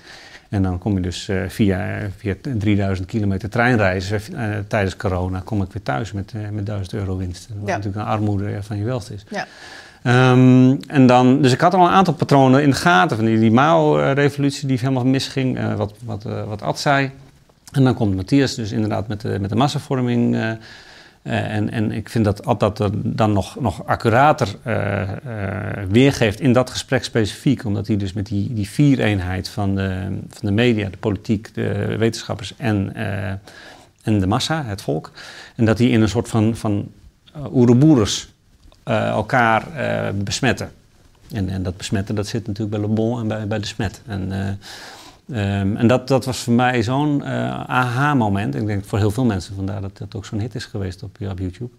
[0.49, 4.21] En dan kom je dus uh, via, via 3000 kilometer treinreizen
[4.69, 5.41] tijdens corona...
[5.45, 7.49] kom ik weer thuis met, met 1000 euro winst.
[7.49, 7.77] Wat ja.
[7.77, 9.25] natuurlijk een armoede van je welst is.
[9.29, 9.47] Ja.
[10.33, 13.38] Um, en dan, dus ik had al een aantal patronen in de gaten van die,
[13.38, 17.11] die Mao-revolutie die helemaal misging, wat, wat, wat Ad zei.
[17.73, 20.51] En dan komt Matthias dus inderdaad met de, met de massavorming uh,
[21.23, 25.09] en, en ik vind dat dat dan nog, nog accurater uh, uh,
[25.89, 27.65] weergeeft in dat gesprek specifiek.
[27.65, 31.97] Omdat hij dus met die, die vier-eenheid van de, van de media, de politiek, de
[31.99, 32.95] wetenschappers en,
[34.03, 35.11] en de massa, het volk.
[35.57, 36.91] En dat die in een soort van, van
[37.53, 38.29] oeroboeres
[38.85, 39.67] elkaar
[40.15, 40.73] besmetten.
[41.33, 44.03] En, en dat besmetten dat zit natuurlijk bij Le Bon en bij, bij de smet.
[44.07, 44.33] En,
[45.33, 48.55] Um, en dat, dat was voor mij zo'n uh, aha-moment.
[48.55, 51.16] Ik denk voor heel veel mensen, vandaar dat het ook zo'n hit is geweest op,
[51.31, 51.71] op YouTube.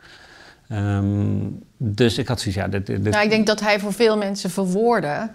[0.69, 2.67] Um, dus ik had zoiets, ja...
[2.67, 3.03] Dit.
[3.03, 5.29] Nou, ik denk dat hij voor veel mensen verwoordde...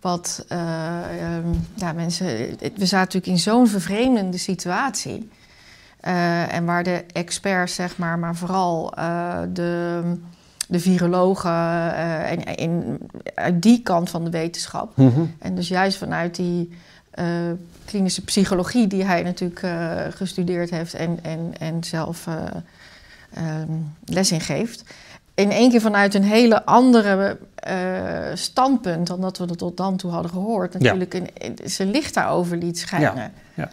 [0.00, 0.98] wat uh,
[1.36, 2.26] um, ja, mensen...
[2.58, 5.30] We zaten natuurlijk in zo'n vervreemdende situatie.
[6.50, 8.90] En waar de experts, zeg maar, maar vooral
[9.52, 10.00] de,
[10.66, 11.94] de virologen...
[12.24, 12.98] en, en,
[13.34, 14.96] uit die kant van de wetenschap...
[14.96, 15.34] Mm -hmm.
[15.38, 16.70] en dus juist vanuit die
[17.18, 17.24] uh,
[17.84, 22.34] klinische psychologie, die hij natuurlijk uh, gestudeerd heeft en, en, en zelf uh,
[23.60, 24.84] um, les in geeft.
[25.34, 27.38] In één keer vanuit een hele andere
[28.34, 30.78] standpunt dan dat we er tot dan toe hadden gehoord.
[30.78, 31.20] Natuurlijk ja.
[31.34, 33.14] in, zijn licht daarover liet schijnen.
[33.14, 33.70] Ja, ja.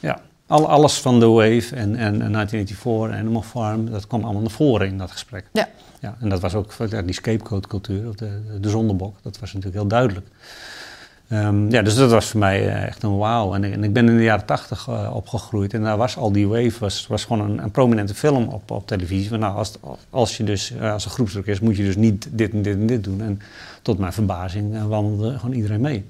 [0.00, 0.20] ja.
[0.46, 4.42] Al, alles van The Wave en, en, en 1984 en Animal Farm, dat kwam allemaal
[4.42, 5.44] naar voren in dat gesprek.
[5.52, 5.68] Ja.
[6.06, 6.72] Ja en dat was ook
[7.04, 10.26] die scapegoat cultuur, of de, de zondebok, dat was natuurlijk heel duidelijk.
[11.28, 13.54] Ehm, ja, dus dat was voor mij eh, echt een wauw.
[13.54, 16.78] En, ik ben in de jaren tachtig uh, opgegroeid en daar was al die wave,
[16.78, 19.28] was, was gewoon een, een prominente film op, op televisie.
[19.28, 19.72] Van, nou, als,
[20.10, 22.74] als je dus uh, als een groepsdruk is, moet je dus niet dit en dit
[22.74, 23.20] en dit doen.
[23.20, 23.40] En
[23.82, 26.04] tot mijn verbazing wandelde gewoon iedereen mee.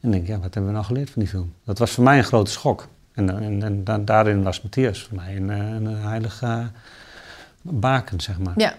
[0.00, 1.52] En denk ja, wat hebben we nou geleerd van die film?
[1.64, 2.88] Dat was voor mij een grote schok.
[3.12, 6.66] En, en, en daarin was Matthias voor mij een, een heilige
[7.62, 8.54] baken, zeg maar.
[8.56, 8.74] Ja,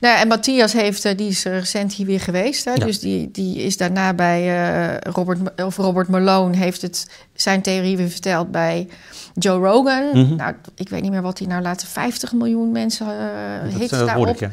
[0.00, 2.64] nou, en Matthias heeft, eh, die is recent hier weer geweest.
[2.64, 2.74] Hè?
[2.74, 7.96] Dus die, die is daarna bij uh, Robert, of Robert Malone heeft het, zijn theorie
[7.96, 8.88] weer verteld bij
[9.34, 10.08] Joe Rogan.
[10.12, 10.34] Mhm.
[10.34, 14.06] Nou, ik weet niet meer wat hij nou laatste 50 miljoen mensen uh, hits uh,
[14.06, 14.40] daarop.
[14.40, 14.50] Ik,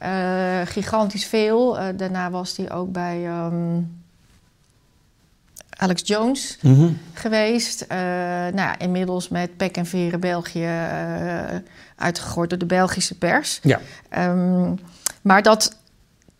[0.00, 0.64] ja.
[0.64, 1.78] gigantisch veel.
[1.96, 3.97] daarna was hij ook bij um,
[5.80, 6.88] Alex Jones mhm.
[7.12, 7.84] geweest.
[7.88, 10.68] nou ja, inmiddels met Pek en Veren België
[11.96, 13.58] uitgegooid door de Belgische pers.
[13.62, 13.80] Ja.
[14.08, 14.74] Ehm,
[15.22, 15.76] maar dat,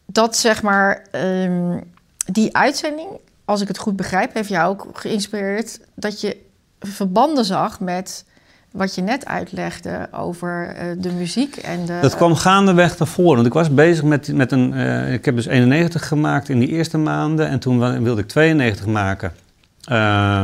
[0.07, 1.81] dat zeg maar, ehm,
[2.24, 3.09] die uitzending,
[3.44, 6.37] als ik het goed begrijp, heeft jou ook geïnspireerd dat je
[6.81, 8.24] verbanden zag met
[8.72, 11.98] wat je net uitlegde over uh, de muziek en de...
[12.02, 13.35] Dat kwam gaandeweg ervoor.
[13.35, 14.72] Want ik was bezig met, met een...
[14.72, 17.48] Uh, ik heb dus 91 gemaakt in die eerste maanden.
[17.48, 19.33] En toen wilde ik 92 maken.
[19.90, 20.40] Uh,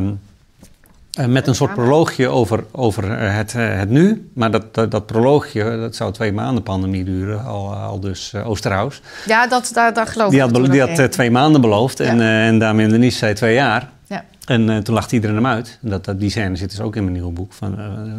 [1.20, 4.30] uh, met een soort proloogje over, over eh, het, het nu.
[4.34, 9.02] Maar dat, dat, dat, proloogje, dat zou twee maanden pandemie duren, al, al dus Oosterhuis.
[9.26, 10.56] Ja, dat, daar, daar geloof die ik.
[10.56, 12.04] Had, die had twee maanden beloofd ja.
[12.04, 13.88] en, en daarmee de Nies zei twee jaar.
[14.06, 14.24] Ja.
[14.46, 15.78] En toen lachte iedereen hem uit.
[15.80, 17.52] Dat, dat, die scène zit dus ook in mijn nieuwe boek.
[17.52, 17.76] Van,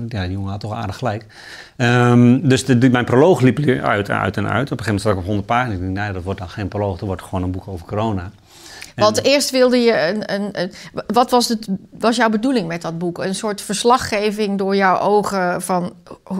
[0.08, 1.26] ja, die jongen had toch aardig gelijk.
[1.78, 4.72] Um, dus de, mijn proloog liep uit, uit en uit.
[4.72, 5.76] Op een gegeven moment zat ik op 100 pagina's.
[5.76, 8.32] Ik dacht, nee, dat wordt dan geen proloog, dat wordt gewoon een boek over corona.
[8.96, 10.34] Want eerst wilde je een.
[10.34, 10.72] een, een,
[11.08, 11.68] wat was, het,
[12.00, 13.18] was jouw bedoeling met dat boek?
[13.18, 15.94] Een soort verslaggeving door jouw ogen van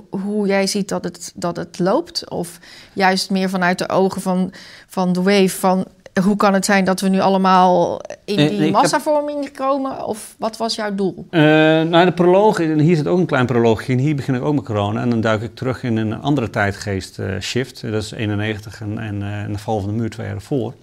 [0.10, 2.30] hoe jij ziet dat het, dat het loopt?
[2.30, 2.60] Of
[2.93, 4.54] juist meer vanuit de ogen van,
[4.88, 5.86] van de wave van
[6.23, 9.56] hoe kan het zijn dat we nu allemaal in die nee, massavorming heb...
[9.56, 10.06] komen?
[10.06, 11.28] Of wat was jouw doel?
[11.32, 11.41] Uh,
[11.82, 13.99] nou, de proloog, en hier zit ook een klein proloogje in.
[13.99, 15.01] Hier begin ik ook met corona.
[15.01, 17.82] En dan duik ik terug in een andere tijdgeest uh, shift.
[17.82, 20.73] Dat is 91 en, en, uh, en de val van de muur twee jaar ervoor.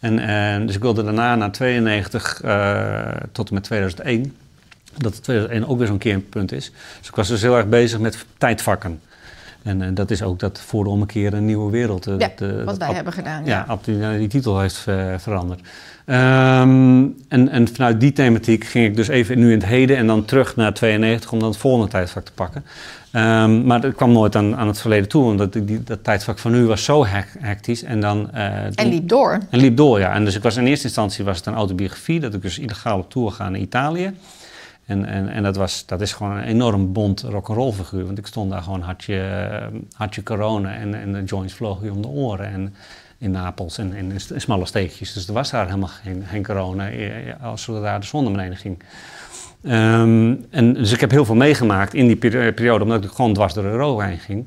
[0.00, 2.40] En, dus ik wilde daarna naar 92
[3.32, 4.36] tot en met 2001.
[4.96, 6.72] Dat 2001 ook weer zo'n keerpunt is.
[6.98, 9.00] Dus ik was dus heel erg bezig met tijdvakken.
[9.64, 12.08] En uh, dat is ook dat voor om een keer een nieuwe wereld.
[12.08, 13.44] Uh, ja, dat, uh, wat wij hebben gedaan.
[13.44, 15.60] Ja, die, die, titel heeft veranderd.
[16.06, 20.06] Um, en, en, vanuit die thematiek ging ik dus even nu in het heden en
[20.06, 22.64] dan terug naar 92 om dan het volgende tijdvak te pakken.
[23.12, 26.52] Um, maar dat kwam nooit aan, aan het verleden toe, omdat die, dat tijdvak van
[26.52, 27.06] nu was zo
[27.38, 27.82] hectisch.
[27.82, 29.38] En, dan, en liep door.
[29.50, 30.12] En liep door, ja.
[30.12, 32.98] En dus ik was in eerste instantie was het een autobiografie, dat ik dus illegaal
[32.98, 34.12] op tour ga naar Italië.
[34.86, 38.06] En, en, en dat, was, dat is gewoon een enorm bond rock'n'roll figuur.
[38.06, 42.02] Want ik stond daar gewoon, had je, corona en, en de joints vlogen je om
[42.02, 42.46] de oren.
[42.46, 42.74] En
[43.18, 45.12] in Napels en in, in smalle steegjes.
[45.12, 48.32] Dus er was daar helemaal geen, geen corona eh, eh, als daar de zon naar
[48.32, 48.82] beneden ging.
[49.62, 52.16] Um, en, dus ik heb heel veel meegemaakt in die
[52.52, 54.44] periode, omdat ik gewoon dwars door Europa heen ging.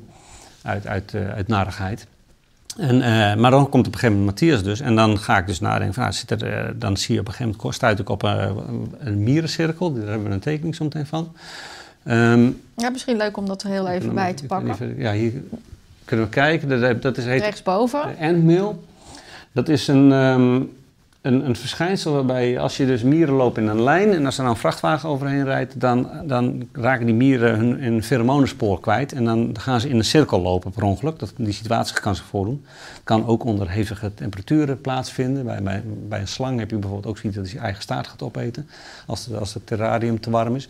[0.62, 2.06] Uit, uit, uh, uit narigheid.
[2.78, 4.80] En, uh, maar dan komt op een gegeven moment Matthias dus.
[4.80, 7.26] En dan ga ik dus nadenken van, ah, zit er, uh, dan zie je op
[7.26, 9.92] een gegeven moment, stuit ik op een, een mierencirkel.
[9.92, 11.32] Daar hebben we een tekening zo meteen van.
[12.04, 14.70] Um, ja, misschien leuk om dat er heel even bij te pakken.
[14.70, 15.32] Even, ja, hier
[16.04, 16.80] kunnen we kijken.
[16.80, 18.18] Dat, dat is heet Rechtsboven.
[18.18, 18.84] Endmail.
[19.52, 20.77] Dat is een, um,
[21.20, 24.42] een, een verschijnsel waarbij als je dus mieren lopen in een lijn en als er
[24.42, 29.24] dan een vrachtwagen overheen rijdt, dan, dan raken die mieren hun, hun pheromonenspoor kwijt en
[29.24, 31.18] dan gaan ze in een cirkel lopen per ongeluk.
[31.18, 32.64] Dat, die situatie kan zich voordoen.
[33.04, 35.44] kan ook onder hevige temperaturen plaatsvinden.
[35.44, 38.06] Bij, bij, bij een slang heb je bijvoorbeeld ook ziet dat hij zijn eigen staart
[38.06, 38.68] gaat opeten
[39.06, 40.68] als, als het terrarium te warm is.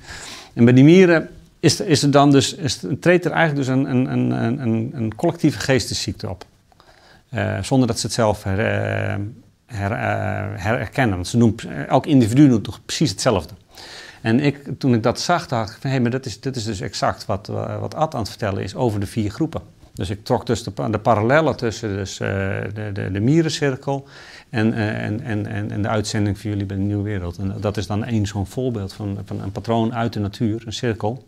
[0.53, 1.29] En bij die mieren
[1.61, 5.15] is, is er dan dus, is, treedt er eigenlijk dus een, een, een, een, een
[5.15, 6.45] collectieve geestesziekte op.
[7.35, 9.15] Uh, zonder dat ze het zelf uh,
[9.69, 11.25] her, uh, herkennen.
[11.25, 13.55] Ze noemen, elk individu doet toch precies hetzelfde.
[14.21, 16.57] En ik, toen ik dat zag, dacht ik van hé, hey, maar dat is, dat
[16.57, 17.47] is dus exact wat,
[17.81, 19.63] wat Ad aan het vertellen is over de vier groepen.
[19.95, 24.07] Dus ik trok dus de, de parallellen tussen dus, de, de, de mierencirkel
[24.51, 27.39] en, en, en, en, de uitzending van jullie bij de Nieuwe Wereld.
[27.39, 30.73] En dat is dan één zo'n voorbeeld van, van een patroon uit de natuur, een
[30.73, 31.27] cirkel.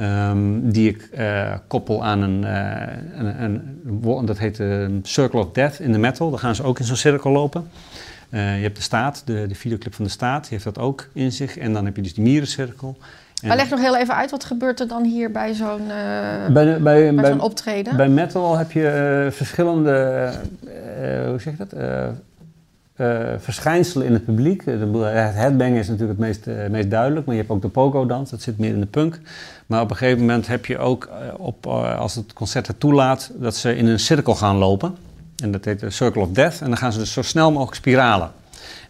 [0.00, 5.52] Um, die ik uh, koppel aan een, uh, een, een, dat heet uh, Circle of
[5.52, 6.30] Death in de metal.
[6.30, 7.68] Daar gaan ze ook in zo'n cirkel lopen.
[8.30, 11.32] je hebt de staat, de, de videoclip van de staat, die heeft dat ook in
[11.32, 11.58] zich.
[11.58, 12.96] En dan heb je dus die mierencirkel.
[13.42, 15.86] En maar leg nog heel even uit, wat gebeurt er dan hier bij zo'n
[16.52, 17.96] bij, bij, bij, zo'n optreden?
[17.96, 20.30] Bij metal heb je verschillende,
[21.28, 21.72] hoe zeg je dat?
[23.00, 24.64] Uh, verschijnselen in het publiek.
[24.64, 28.30] Het headbang is natuurlijk het meest, uh, meest duidelijk, maar je hebt ook de pogo-dans,
[28.30, 29.20] dat zit meer in de punk.
[29.66, 33.30] Maar op een gegeven moment heb je ook, uh, op, als het concert het toelaat,
[33.34, 34.96] dat ze in een cirkel gaan lopen.
[35.36, 36.60] En dat heet de Circle of Death.
[36.60, 38.32] En dan gaan ze dus zo snel mogelijk spiralen.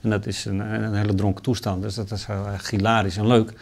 [0.03, 1.83] En dat is een, een hele dronken toestand.
[1.83, 3.53] Dus dat is heel hilarisch en leuk.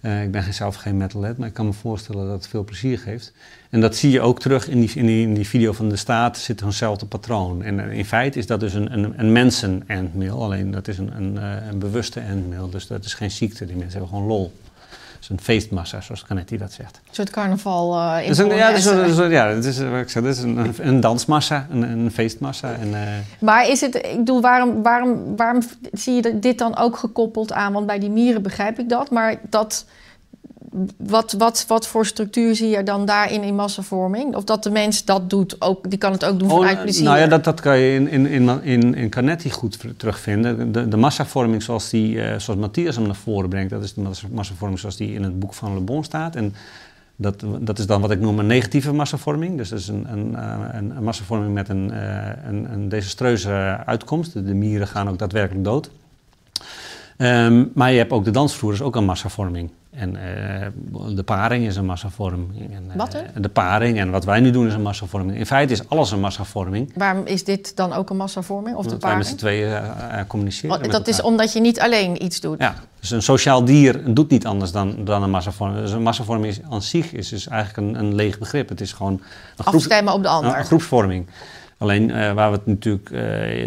[0.00, 2.98] Uh, ik ben zelf geen metalhead, maar ik kan me voorstellen dat het veel plezier
[2.98, 3.32] geeft.
[3.70, 5.96] En dat zie je ook terug in die, in die, in die video van de
[5.96, 7.62] staat, zit eenzelfde patroon.
[7.62, 11.36] En in feite is dat dus een, een, een mensen-endmail, alleen dat is een, een,
[11.68, 12.70] een bewuste endmail.
[12.70, 14.52] Dus dat is geen ziekte, die mensen hebben gewoon lol
[15.28, 17.00] een feestmassa, zoals Canetti dat zegt.
[17.08, 20.10] Een soort carnaval uh, in dus een, Ja, dus, dus, ja het is, wat ik
[20.10, 22.72] zeg, het is een, een dansmassa, een, een feestmassa.
[22.72, 23.00] En, uh...
[23.40, 27.72] Maar is het, ik bedoel, waarom, waarom, waarom zie je dit dan ook gekoppeld aan?
[27.72, 29.84] Want bij die mieren begrijp ik dat, maar dat
[30.96, 34.34] wat, wat, wat voor structuur zie je dan daarin in massavorming?
[34.34, 37.04] Of dat de mens dat doet, ook, die kan het ook doen vanuit oh, plezier?
[37.04, 40.72] Nou ja, dat, dat kan je in, in, in, in, in Canetti goed terugvinden.
[40.72, 43.70] De, de massavorming zoals, die, uh, zoals Matthias hem naar voren brengt...
[43.70, 46.36] dat is de massavorming zoals die in het boek van Le Bon staat.
[46.36, 46.54] En
[47.16, 49.56] dat, dat is dan wat ik noem een negatieve massavorming.
[49.56, 53.82] Dus dat is een, een, eh, een, een massavorming met een, uh, een, een desastreuze
[53.86, 54.32] uitkomst.
[54.32, 55.90] De, de mieren gaan ook daadwerkelijk dood.
[57.20, 59.70] Um, maar je hebt ook de dansvloer, is ook een massavorming.
[59.90, 62.72] En uh, de paring is een massavorming.
[62.72, 65.38] En, uh, wat De paring en wat wij nu doen is een massavorming.
[65.38, 66.92] In feite is alles een massavorming.
[66.94, 68.76] Waarom is dit dan ook een massavorming?
[68.76, 69.22] Of Omdat de paring?
[69.22, 70.84] wij met z'n tweeën uh, communiceren.
[70.84, 72.58] Oh, dat is omdat je niet alleen iets doet?
[72.58, 75.80] Ja, dus een sociaal dier doet niet anders dan, dan een massavorming.
[75.80, 78.68] Dus een massavorming is, aan zich is dus eigenlijk een, een leeg begrip.
[78.68, 79.12] Het is gewoon...
[79.12, 80.52] Een groep, Afstemmen op de ander.
[80.52, 81.26] Een, een groepsvorming.
[81.78, 83.20] Alleen uh, waar we het natuurlijk uh,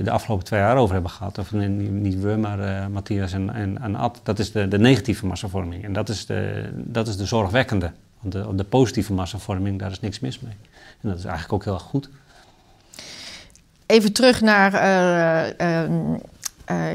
[0.04, 3.96] de afgelopen twee jaar over hebben gehad, of niet we, maar uh, Matthias en, en,
[3.96, 5.84] Ad, dat is de, de negatieve massavorming.
[5.84, 7.92] En dat is de, dat is de zorgwekkende.
[8.20, 10.54] Want de, de positieve massavorming, daar is niks mis mee.
[11.02, 12.10] En dat is eigenlijk ook heel goed.
[13.86, 14.74] Even terug naar.
[15.58, 16.18] Ehm,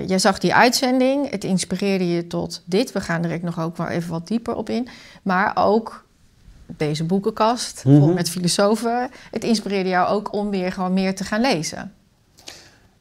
[0.07, 2.92] jij zag die uitzending, het inspireerde je tot dit.
[2.92, 4.88] We gaan direct nog ook wel even wat dieper op in.
[5.22, 6.06] Maar ook
[6.66, 8.14] deze boekenkast mm -hmm.
[8.14, 9.11] met filosofen.
[9.31, 11.92] Het inspireerde jou ook om weer gewoon meer te gaan lezen.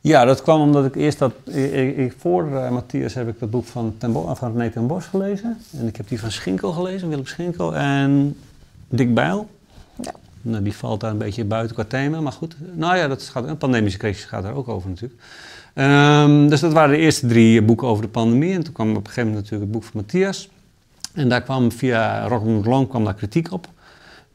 [0.01, 1.31] Ja, dat kwam omdat ik eerst dat...
[1.43, 4.87] Ik, ik, voor uh, Matthias heb ik dat boek van, ten Bo, van René ten
[4.87, 5.57] Bos gelezen.
[5.77, 7.75] En ik heb die van Schinkel gelezen, Willem Schinkel.
[7.75, 8.37] En
[8.89, 9.49] Dick Bijl.
[10.01, 10.11] Ja.
[10.41, 12.55] Nou, die valt daar een beetje buiten qua thema, maar goed.
[12.73, 15.21] Nou ja, dat gaat, een pandemische crisis gaat daar ook over natuurlijk.
[15.75, 18.53] Um, dus dat waren de eerste drie boeken over de pandemie.
[18.53, 20.49] En toen kwam op een gegeven moment natuurlijk het boek van Matthias.
[21.15, 23.67] En daar kwam via Rockland Long kwam daar kritiek op.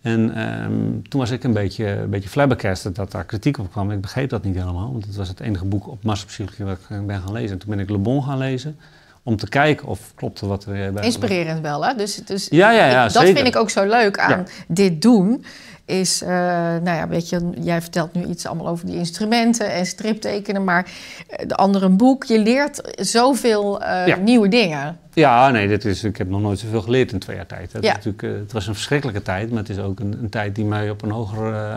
[0.00, 3.90] En um, toen was ik een beetje, een beetje flabbergasted dat daar kritiek op kwam.
[3.90, 7.06] Ik begreep dat niet helemaal, want het was het enige boek op massapsychologie wat ik
[7.06, 7.50] ben gaan lezen.
[7.50, 8.76] En toen ben ik Le Bon gaan lezen
[9.22, 11.94] om te kijken of klopte wat er bij Inspirerend wel, hè?
[11.94, 15.44] Dus, dus ja, ja, ja, ik, dat vind ik ook zo leuk aan dit doen
[15.90, 19.86] is, uh, nou ja, weet je, jij vertelt nu iets allemaal over die instrumenten en
[19.86, 20.90] striptekenen, maar
[21.28, 22.24] eh, de andere een boek.
[22.24, 24.98] Je leert zoveel uh, nieuwe dingen.
[25.12, 27.72] Ja, nee, dit is, ik heb nog nooit zoveel geleerd in twee jaar tijd.
[27.72, 27.92] Het, ja.
[27.92, 30.64] natuurlijk, uh, het was een verschrikkelijke tijd, maar het is ook een, een tijd die
[30.64, 31.76] mij op een, hoger,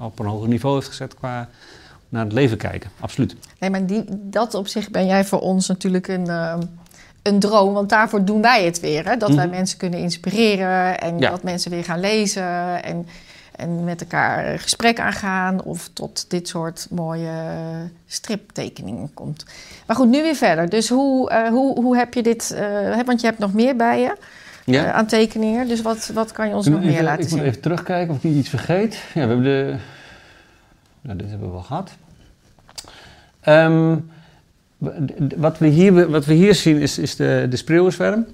[0.00, 1.48] op een hoger niveau heeft gezet qua
[2.08, 2.90] naar het leven kijken.
[3.00, 3.36] Absoluut.
[3.58, 6.28] Nee, maar die, dat op zich ben jij voor ons natuurlijk een
[7.22, 9.08] een droom, want daarvoor doen wij het weer.
[9.08, 9.16] Hè?
[9.16, 9.56] Dat wij mhm.
[9.56, 12.82] mensen kunnen inspireren en dat mensen weer gaan lezen.
[12.82, 13.06] En
[13.56, 17.30] en met elkaar gesprek aangaan of tot dit soort mooie
[18.06, 19.44] striptekeningen komt.
[19.86, 20.68] Maar goed, nu weer verder.
[20.68, 24.00] Dus hoe, uh, hoe, hoe heb je dit, uh, want je hebt nog meer bij
[24.00, 24.16] je
[24.64, 24.84] ja.
[24.84, 25.68] uh, aan tekeningen.
[25.68, 27.32] Dus wat, wat kan je ons nog meer laten zien?
[27.32, 28.94] Ik moet even terugkijken of ik niet iets vergeet.
[28.94, 29.76] Ja, we hebben de...
[31.06, 31.92] Nou, dit hebben we wel gehad.
[33.48, 34.10] Um,
[35.36, 38.26] wat, we hier, wat we hier zien is, is de, de.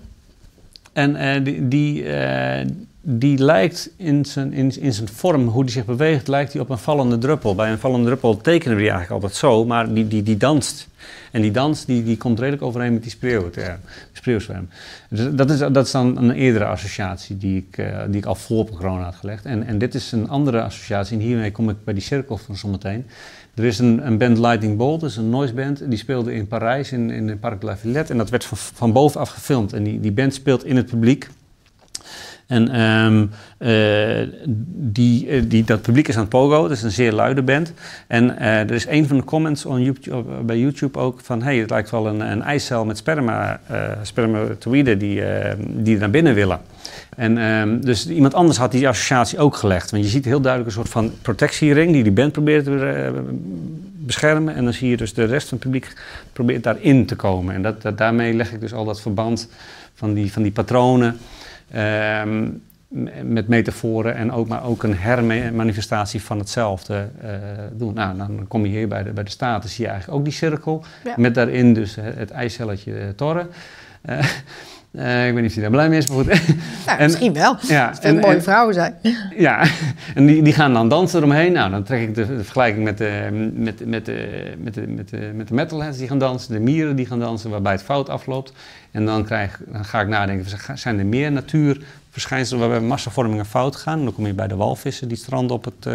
[0.92, 1.68] En die...
[1.68, 2.04] die
[3.04, 6.70] die lijkt in zijn, in, in zijn vorm, hoe die zich beweegt, lijkt hij op
[6.70, 7.54] een vallende druppel.
[7.54, 10.88] Bij een vallende druppel tekenen we die eigenlijk altijd zo, maar die, die, die danst.
[11.30, 13.78] En die dans die, die komt redelijk overeen met die spreeuw, ja,
[14.12, 14.68] spreeuwzwem.
[15.08, 18.34] Dus dat, is, dat is dan een eerdere associatie die ik, uh, die ik al
[18.34, 19.44] voor op corona had gelegd.
[19.44, 22.56] En, en dit is een andere associatie en hiermee kom ik bij die cirkel van
[22.56, 23.06] zometeen.
[23.54, 25.90] Er is een, een band Lightning Bolt, dat is een noise band.
[25.90, 28.58] Die speelde in Parijs in, in het Parc de la Villette en dat werd van,
[28.58, 29.72] van bovenaf gefilmd.
[29.72, 31.28] En die, die band speelt in het publiek.
[32.46, 34.28] En um, uh,
[34.76, 37.72] die, uh, die, dat publiek is aan het pogo, dat is een zeer luide band.
[38.06, 41.42] En uh, er is een van de comments on YouTube, bij YouTube ook van...
[41.42, 43.60] hey, het lijkt wel een, een met sperma,
[44.02, 45.22] spermatoïden die,
[45.66, 46.60] die naar binnen willen.
[47.16, 49.90] En um, dus iemand anders had die associatie ook gelegd.
[49.90, 53.12] Want je ziet heel duidelijk een soort van protectiering die die band probeert te
[53.96, 54.54] beschermen.
[54.54, 55.96] En dan zie je dus de rest van het publiek
[56.32, 57.54] probeert daarin te komen.
[57.54, 59.48] En dat, daarmee leg ik dus al dat verband
[59.94, 61.18] van die, van die patronen...
[61.76, 62.62] Um,
[63.22, 67.30] met metaforen en ook, maar ook een hermanifestatie van hetzelfde uh,
[67.72, 67.94] doen.
[67.94, 70.34] Nou, dan kom je hier bij de, bij de staten, zie je eigenlijk ook die
[70.34, 70.84] cirkel.
[71.04, 71.14] Ja.
[71.16, 73.50] Met daarin dus het, het eicelletje torren.
[74.10, 74.18] Uh,
[74.92, 76.26] Uh, ik weet niet of hij daar blij mee is, maar goed.
[76.26, 77.56] Nou, en, misschien wel.
[77.60, 78.94] Ja, Als en, mooie vrouwen zijn.
[79.36, 79.66] Ja,
[80.14, 81.52] en die, die gaan dan dansen eromheen.
[81.52, 85.08] Nou, dan trek ik de, de vergelijking met de, met, met, de, met, de, met,
[85.08, 88.08] de, met de metalheads die gaan dansen, de mieren die gaan dansen, waarbij het fout
[88.08, 88.52] afloopt.
[88.90, 94.04] En dan, krijg, dan ga ik nadenken, zijn er meer natuurverschijnselen waarbij massavormingen fout gaan?
[94.04, 95.86] dan kom je bij de walvissen die stranden op het,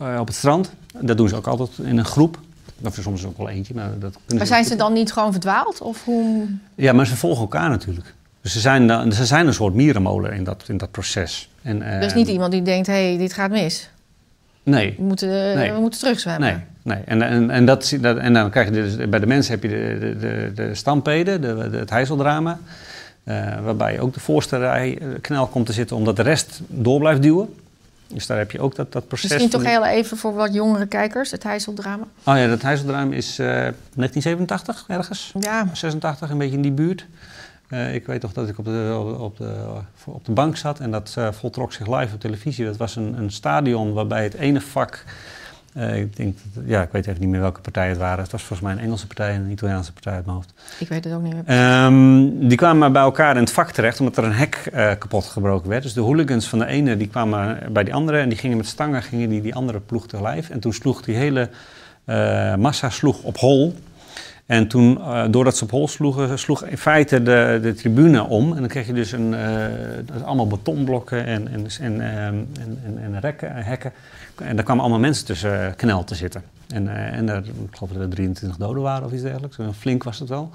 [0.00, 0.72] uh, op het strand.
[1.00, 2.38] Dat doen ze ook altijd in een groep.
[2.82, 3.74] Of soms ook wel eentje.
[3.74, 5.80] Maar, dat maar zijn ze dan niet gewoon verdwaald?
[5.80, 6.46] Of hoe...
[6.74, 8.14] Ja, maar ze volgen elkaar natuurlijk.
[8.40, 11.50] Dus ze zijn, ze zijn een soort mierenmolen in dat, in dat proces.
[11.62, 13.90] En, uh, er is niet iemand die denkt, hé, hey, dit gaat mis.
[14.62, 14.94] Nee.
[14.96, 15.72] We moeten, nee.
[15.72, 16.64] we moeten terugzwemmen.
[16.82, 17.04] Nee, nee.
[17.04, 19.68] En, en, en, dat, dat, en dan krijg je dus, bij de mensen heb je
[19.68, 22.58] de, de, de, de stampeden, de, de, het heizeldrama.
[23.24, 26.98] Uh, waarbij ook de voorste rij eh, knel komt te zitten omdat de rest door
[26.98, 27.54] blijft duwen.
[28.06, 29.30] Dus daar heb je ook dat, dat proces.
[29.30, 32.06] Misschien toch heel even voor wat jongere kijkers, het Heizeldrama.
[32.24, 35.32] Oh ja, dat Heizeldrama is uh, 1987 ergens.
[35.40, 35.68] Ja.
[35.72, 37.06] 86, een beetje in die buurt.
[37.68, 39.66] Uh, ik weet toch dat ik op de, op de,
[40.04, 42.64] op de bank zat en dat uh, voltrok zich live op televisie.
[42.64, 45.04] Dat was een, een stadion waarbij het ene vak
[45.76, 48.22] uh, ik, denk, ja, ik weet even niet meer welke partij het waren.
[48.22, 50.52] Het was volgens mij een Engelse partij en een Italiaanse partij uit mijn hoofd.
[50.78, 51.84] Ik weet het ook niet meer.
[51.84, 55.24] Um, die kwamen bij elkaar in het vak terecht omdat er een hek uh, kapot
[55.24, 55.82] gebroken werd.
[55.82, 58.66] Dus de hooligans van de ene die kwamen bij die andere en die gingen met
[58.66, 60.50] stangen gingen die, die andere ploeg te lijf.
[60.50, 61.48] En toen sloeg die hele
[62.06, 63.74] uh, massa sloeg op hol.
[64.46, 68.52] En toen, doordat ze op hol sloegen, sloeg in feite de, de tribune om.
[68.52, 69.34] En dan kreeg je dus een,
[70.24, 72.48] allemaal betonblokken en, en, en, en,
[72.84, 73.92] en, en rekken, hekken.
[74.40, 76.42] En daar kwamen allemaal mensen tussen uh, knel te zitten.
[76.68, 79.56] En, en er, ik geloof dat er 23 doden waren of iets dergelijks.
[79.78, 80.52] Flink was het wel.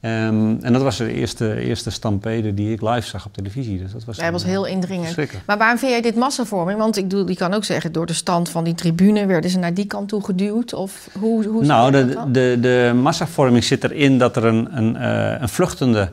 [0.00, 3.78] Um, en dat was de eerste, eerste stampede die ik live zag op televisie.
[3.78, 5.16] Dus dat was, Hij was heel indringend.
[5.46, 6.78] Maar waarom vind jij dit massavorming?
[6.78, 9.58] Want ik bedoel, die kan ook zeggen, door de stand van die tribune werden ze
[9.58, 10.74] naar die kant toe geduwd.
[10.74, 15.40] Of hoe, hoe nou, de, de, de massavorming zit erin dat er een, een, uh,
[15.40, 16.12] een vluchtende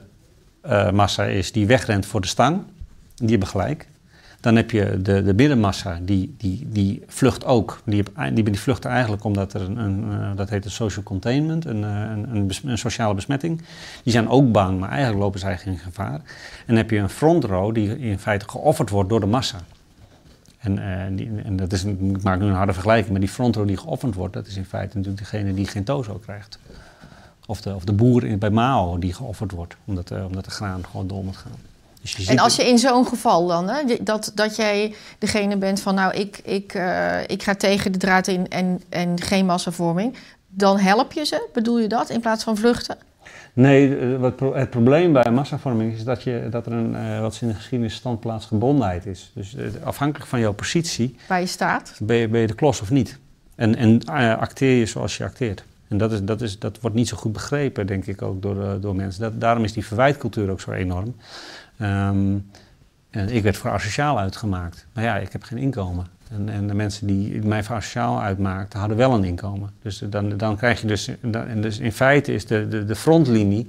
[0.65, 2.61] uh, massa is die wegrent voor de stang.
[3.15, 3.87] Die hebben gelijk.
[4.43, 7.81] Dan heb je de, de binnenmassa, die, die, die vlucht ook.
[7.85, 8.03] Die,
[8.33, 11.83] die, die vlucht eigenlijk omdat er een, een uh, dat heet een social containment, een,
[11.83, 13.61] een, een, een, sociale besmetting.
[14.03, 16.13] Die zijn ook bang, maar eigenlijk lopen zij geen gevaar.
[16.13, 16.23] En
[16.65, 19.57] dan heb je een front row die in feite geofferd wordt door de massa.
[20.59, 23.55] En, uh, die, en dat is, ik maak nu een harde vergelijking, maar die front
[23.55, 26.59] row die geofferd wordt, dat is in feite natuurlijk degene die geen tozo krijgt.
[27.45, 30.85] Of de, of de boer in, bij Mao die geofferd wordt, omdat, omdat de graan
[30.85, 31.72] gewoon door moet gaan.
[32.03, 35.95] Dus en als je in zo'n geval dan, hè, dat, dat jij degene bent van
[35.95, 40.15] nou, ik, ik, uh, ik ga tegen de draad in en, en geen massavorming,
[40.47, 42.97] dan help je ze, bedoel je dat, in plaats van vluchten?
[43.53, 47.47] Nee, eh, het probleem bij massavorming is dat, je, dat er een, uh, wat in
[47.47, 49.31] de geschiedenis standplaatsgebondenheid is.
[49.33, 51.15] Dus uh, afhankelijk van jouw positie.
[51.27, 51.99] Waar je staat.
[52.01, 53.19] Ben je, ben je de klos of niet?
[53.55, 54.05] En, en
[54.39, 55.63] acteer je zoals je acteert.
[55.87, 58.79] En dat, is, dat, is, dat wordt niet zo goed begrepen, denk ik ook, door,
[58.81, 59.21] door mensen.
[59.21, 61.15] Dat, daarom is die verwijtcultuur ook zo enorm.
[63.09, 64.87] En ik werd voor asociaal uitgemaakt.
[64.93, 66.07] Maar ja, ik heb geen inkomen.
[66.31, 69.69] En, en de mensen die mij voor asociaal uitmaakten, hadden wel een inkomen.
[69.81, 71.09] Dus dan, dan krijg je dus...
[71.31, 73.67] En dus in feite is de, de, de frontlinie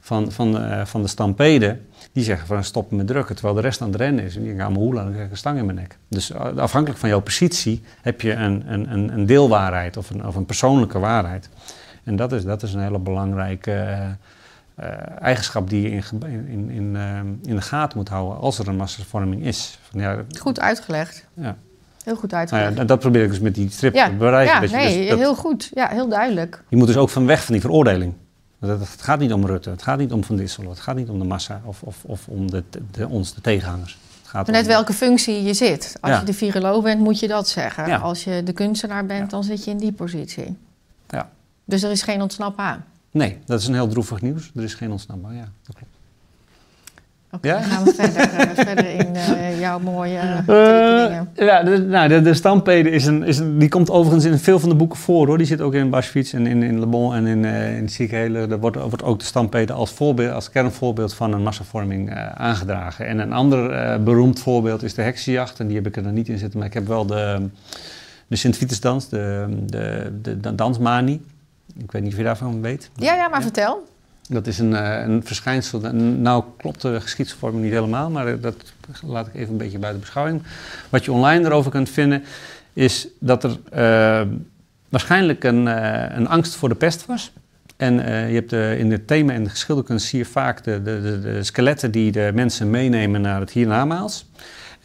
[0.00, 1.86] van, van, de, uh, van de stampeden...
[2.12, 4.36] die zeggen van stoppen met drukken, terwijl de rest aan het rennen is.
[4.36, 5.98] En ik ga mijn hoela, dan krijg ik een stang in mijn nek.
[6.08, 10.34] Dus uh, afhankelijk van jouw positie heb je een, een, een deelwaarheid of een, of
[10.34, 11.48] een persoonlijke waarheid.
[12.04, 13.96] En dat is, dat is een hele belangrijke...
[15.18, 16.04] eigenschap die je in,
[16.48, 19.78] in, in, uh, in de gaten moet houden als er een massavorming is.
[19.90, 21.26] Van, ja, goed uitgelegd.
[21.34, 21.56] Ja.
[22.04, 22.68] Heel goed uitgelegd.
[22.68, 24.06] Nou ja, dat probeer ik dus met die strip ja.
[24.06, 24.54] te bereiken.
[24.54, 25.70] Ja, dat nee, dus, dat, heel goed.
[25.74, 26.62] Ja, heel duidelijk.
[26.68, 28.14] Je moet dus ook van weg van die veroordeling.
[28.58, 31.18] Het gaat niet om Rutte, het gaat niet om Van Dissel, het gaat niet om
[31.18, 33.98] de massa of, of, of om de, de, ons, de tegenhangers.
[34.20, 35.96] Het gaat maar net welke functie je zit.
[36.00, 38.00] Als je de viroloog bent, moet je dat zeggen.
[38.00, 40.56] Als je de kunstenaar bent, dan zit je in die positie.
[41.08, 41.30] Ja.
[41.64, 42.84] Dus er is geen ontsnappen aan.
[43.14, 44.50] Nee, dat is een heel droevig nieuws.
[44.54, 45.92] Er is geen ontsnapbaar, ja, dat klopt.
[47.30, 47.66] Oké, okay, ja?
[47.66, 51.28] gaan we verder, uh, verder in uh, jouw mooie uh, tekeningen.
[51.34, 54.60] ja, de, nou, de, de stampede is een, is een, die komt overigens in veel
[54.60, 55.38] van de boeken voor hoor.
[55.38, 58.48] Die zit ook in Baschwitz en in, in Le Bon en in, in.
[58.48, 63.06] Daar wordt, wordt ook de stampede als, voorbeeld, als kernvoorbeeld van een massavorming aangedragen.
[63.06, 65.60] En een ander beroemd voorbeeld is de heksenjacht.
[65.60, 67.48] En die heb ik er dan niet in zitten, maar ik heb wel de,
[68.26, 71.20] de Sint-Vitusdans, de, de, de, de dansmanie.
[71.78, 72.90] Ik weet niet of je daarvan weet.
[72.96, 73.92] Ja, ja maar vertel.
[74.28, 75.80] Dat is een, uh, een verschijnsel.
[75.94, 78.56] Nou klopt de geschiedsvorming niet helemaal, maar dat
[79.02, 80.42] laat ik even een beetje buiten beschouwing.
[80.90, 82.24] Wat je online erover kunt vinden,
[82.72, 84.28] is dat er uh,
[84.88, 87.32] waarschijnlijk een, uh, een angst voor de pest was.
[87.76, 87.94] En
[88.28, 91.42] je hebt in het thema en de geschilderkunst zie je vaak de, de, de, de,
[91.42, 94.26] skeletten die de mensen meenemen naar het hiernamaals.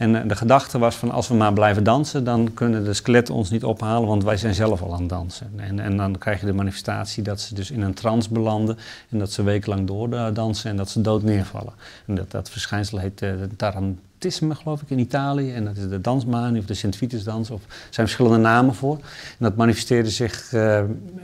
[0.00, 3.34] En eh, de gedachte was van als we maar blijven dansen, dan kunnen de skeletten
[3.34, 5.52] ons niet ophalen, want wij zijn zelf al aan het dansen.
[5.56, 8.78] En, en dan krijg je de manifestatie dat ze dus in een trance belanden
[9.10, 11.72] en dat ze wekenlang doordansen en dat ze dood neervallen.
[12.06, 15.52] En dat, dat verschijnsel heet uh, tarantisme, geloof ik, in Italië.
[15.52, 18.94] En dat is de dansmanie of de Sint-Vitusdans, of er zijn verschillende namen voor.
[18.94, 20.80] En dat manifesteerde zich uh,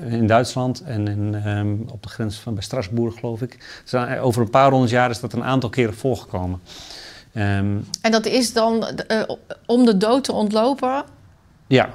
[0.09, 3.83] in Duitsland en in, um, op de grens van bij Strasbourg, geloof ik.
[4.21, 6.61] Over een paar honderd jaar is dat een aantal keren voorgekomen.
[7.37, 9.23] Um, en dat is dan uh,
[9.67, 11.05] om de dood te ontlopen?
[11.67, 11.89] Ja.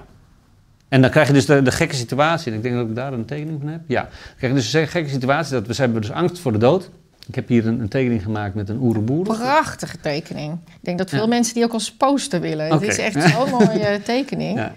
[0.89, 3.13] En dan krijg je dus de, de, gekke situatie, en ik denk dat ik daar
[3.13, 3.81] een tekening van heb.
[3.87, 6.57] Ja, dan krijg je dus een gekke situatie dat we hebben dus angst voor de
[6.57, 6.89] dood.
[7.27, 9.23] Ik heb hier een, een tekening gemaakt met een oerenboer.
[9.23, 10.53] Prachtige tekening.
[10.53, 11.27] Ik denk dat veel ja.
[11.27, 12.65] mensen die ook als poster willen.
[12.65, 12.79] Okay.
[12.79, 14.71] Het is echt zo'n mooie tekening.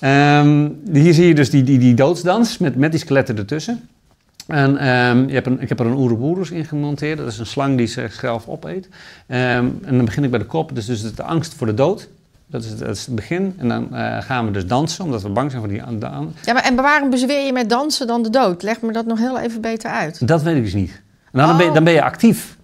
[0.00, 0.40] Ja.
[0.40, 3.88] Um, hier zie je dus die, die, die doodsdans met, met die skeletten ertussen.
[4.48, 7.18] En um, je hebt een, ik heb er een oeroboerus in gemonteerd.
[7.18, 8.86] Dat is een slang die zichzelf opeet.
[8.86, 10.74] Um, en dan begin ik bij de kop.
[10.74, 12.08] Dus, dus de angst voor de dood.
[12.46, 13.54] Dat is, dat is het begin.
[13.58, 15.98] En dan uh, gaan we dus dansen, omdat we bang zijn voor die...
[15.98, 16.08] De,
[16.42, 18.62] ja, maar en waarom bezweer je met dansen dan de dood?
[18.62, 20.28] Leg me dat nog heel even beter uit.
[20.28, 21.00] Dat weet ik dus niet.
[21.32, 21.56] En dan, oh.
[21.56, 22.56] ben, je, dan ben je actief.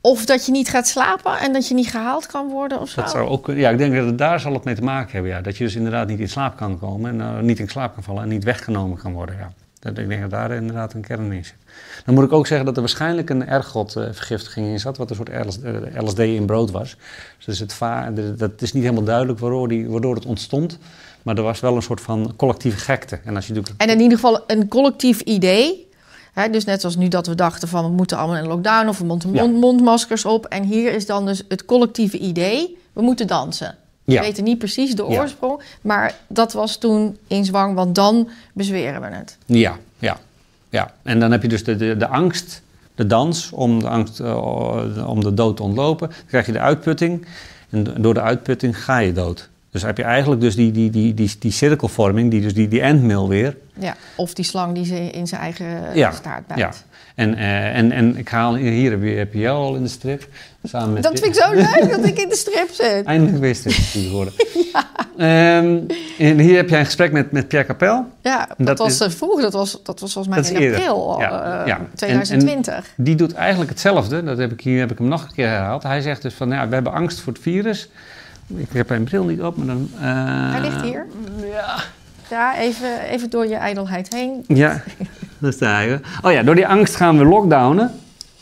[0.00, 3.00] Of dat je niet gaat slapen en dat je niet gehaald kan worden of zo?
[3.00, 5.30] Dat zou ook, ja, ik denk dat het daar zal het mee te maken hebben.
[5.30, 5.40] Ja.
[5.40, 8.02] Dat je dus inderdaad niet in slaap kan komen en uh, niet in slaap kan
[8.02, 9.36] vallen en niet weggenomen kan worden.
[9.36, 9.52] Ja.
[9.84, 11.54] Dat, ik denk dat daar inderdaad een kern in zit.
[12.04, 15.46] Dan moet ik ook zeggen dat er waarschijnlijk een ergotvergiftiging in zat, wat een soort
[15.46, 15.60] LSD,
[16.02, 16.96] LSD in brood was.
[17.44, 20.78] Dus het va dat is niet helemaal duidelijk waardoor, die, waardoor het ontstond.
[21.22, 23.18] Maar er was wel een soort van collectieve gekte.
[23.24, 23.72] En, als je doet...
[23.76, 25.88] en in ieder geval een collectief idee.
[26.32, 28.98] Hè, dus net zoals nu dat we dachten van we moeten allemaal in lockdown of
[28.98, 29.58] we moeten mond, ja.
[29.58, 30.46] mondmaskers op.
[30.46, 33.76] En hier is dan dus het collectieve idee, we moeten dansen.
[34.04, 34.20] Ja.
[34.20, 35.66] We weten niet precies de oorsprong, ja.
[35.80, 39.36] maar dat was toen in zwang, want dan bezweren we het.
[39.46, 40.18] Ja, ja,
[40.68, 40.94] ja.
[41.02, 42.62] En dan heb je dus de, de, de angst,
[42.94, 46.08] de dans om de, angst, uh, om de dood te ontlopen.
[46.08, 47.26] Dan krijg je de uitputting
[47.70, 49.48] en door de uitputting ga je dood.
[49.70, 52.80] Dus heb je eigenlijk dus die, die, die, die, die cirkelvorming, die, dus die, die
[52.80, 53.56] endmill weer.
[53.78, 56.58] Ja, of die slang die ze in zijn eigen ja, staart bijt.
[56.58, 56.72] Ja,
[57.14, 59.88] en, uh, en, en ik haal hier, heb je, heb je jou al in de
[59.88, 60.28] strip.
[60.62, 63.04] Samen met dat vind ik zo leuk dat ik in de strip zit.
[63.14, 64.32] Eindelijk weer strip geworden.
[64.72, 65.58] ja.
[65.58, 65.86] Um,
[66.18, 68.06] en hier heb jij een gesprek met, met Pierre Capel.
[68.20, 71.60] Ja, dat, dat was is, vroeger, dat was, dat was volgens mij in april ja,
[71.60, 71.80] uh, ja.
[71.94, 72.74] 2020.
[72.74, 74.24] En, en die doet eigenlijk hetzelfde.
[74.24, 75.82] Dat heb ik hier heb ik hem nog een keer herhaald.
[75.82, 77.88] Hij zegt dus van, ja, we hebben angst voor het virus.
[78.56, 79.90] Ik heb mijn bril niet op, maar dan...
[79.94, 80.00] Uh,
[80.52, 81.06] Hij ligt hier.
[81.52, 81.76] Ja.
[82.30, 84.44] Ja, even, even door je ijdelheid heen.
[84.48, 84.82] Ja,
[85.44, 87.90] dat is Oh ja, door die angst gaan we lockdownen.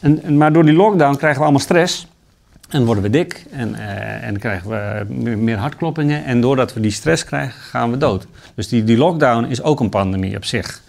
[0.00, 2.06] En, en, maar door die lockdown krijgen we allemaal stress.
[2.68, 5.04] En worden we dik en, uh, en krijgen we
[5.36, 6.24] meer hartkloppingen.
[6.24, 8.26] En doordat we die stress krijgen, gaan we dood.
[8.54, 10.82] Dus die, die lockdown is ook een pandemie op zich.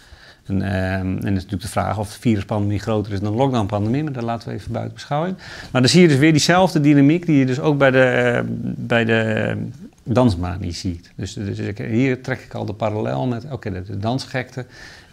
[0.46, 4.04] En, uh, en is natuurlijk de vraag of de viruspandemie groter is dan de lockdownpandemie,
[4.04, 5.36] maar dat laten we even buiten beschouwing.
[5.72, 8.40] Maar dan zie je dus weer diezelfde dynamiek die je dus ook bij de, uh,
[8.76, 9.56] bij de
[10.04, 11.12] dansmanie ziet.
[11.16, 14.66] Dus, dus hier trek ik al de parallel met oké, okay, de, de, dansgekte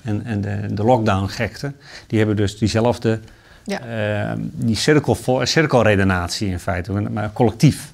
[0.02, 1.72] en, en de, de lockdowngekte.
[2.06, 3.20] Die hebben dus diezelfde
[3.64, 4.30] ja.
[4.30, 7.92] uh, die cirkel, cirkelredenatie in feite, maar collectief.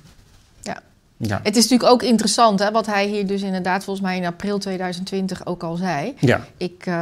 [0.60, 0.80] Ja.
[1.16, 1.40] ja.
[1.42, 4.58] Het is natuurlijk ook interessant, hè, wat hij hier dus inderdaad volgens mij in april
[4.58, 6.14] 2020 ook al zei.
[6.18, 6.40] Ja.
[6.56, 6.94] Ik, uh,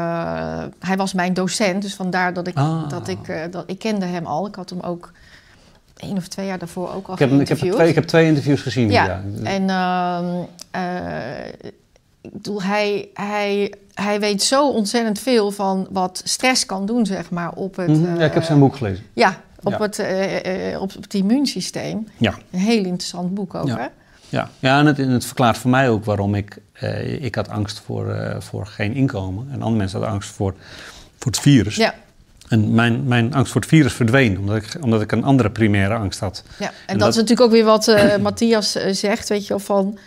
[0.79, 2.89] hij was mijn docent, dus vandaar dat ik, ah.
[2.89, 4.47] dat ik, uh, dat ik kende hem al.
[4.47, 5.13] Ik had hem ook
[5.97, 8.27] één of twee jaar daarvoor ook al ik heb, ik heb, twee, ik heb twee
[8.27, 8.91] interviews gezien.
[8.91, 9.23] Ja, ja.
[9.43, 10.45] en uh,
[12.25, 17.31] ik bedoel, hij, hij, hij weet zo ontzettend veel van wat stress kan doen, zeg
[17.31, 17.89] maar, op het...
[17.89, 18.19] Mm -hmm.
[18.19, 19.05] ja, ik heb zijn boek gelezen.
[19.13, 19.79] Ja, op, ja.
[19.81, 22.09] Het, uh, op het immuunsysteem.
[22.17, 22.35] Ja.
[22.51, 23.77] Een heel interessant boek ook, ja.
[23.77, 23.87] hè?
[24.29, 26.59] Ja, ja en het, het, verklaart voor mij ook waarom ik...
[26.83, 29.47] Uh, ik had angst voor, uh, voor geen inkomen.
[29.51, 30.55] En andere mensen hadden angst voor,
[31.19, 31.77] voor het virus.
[31.77, 31.95] Ja.
[32.49, 35.95] En mijn, mijn angst voor het virus verdween, omdat ik, omdat ik een andere primaire
[35.95, 36.45] angst had.
[36.59, 39.59] Ja, en, en dat, dat, is natuurlijk ook weer wat Matthias zegt, weet je wel,
[39.59, 39.99] van...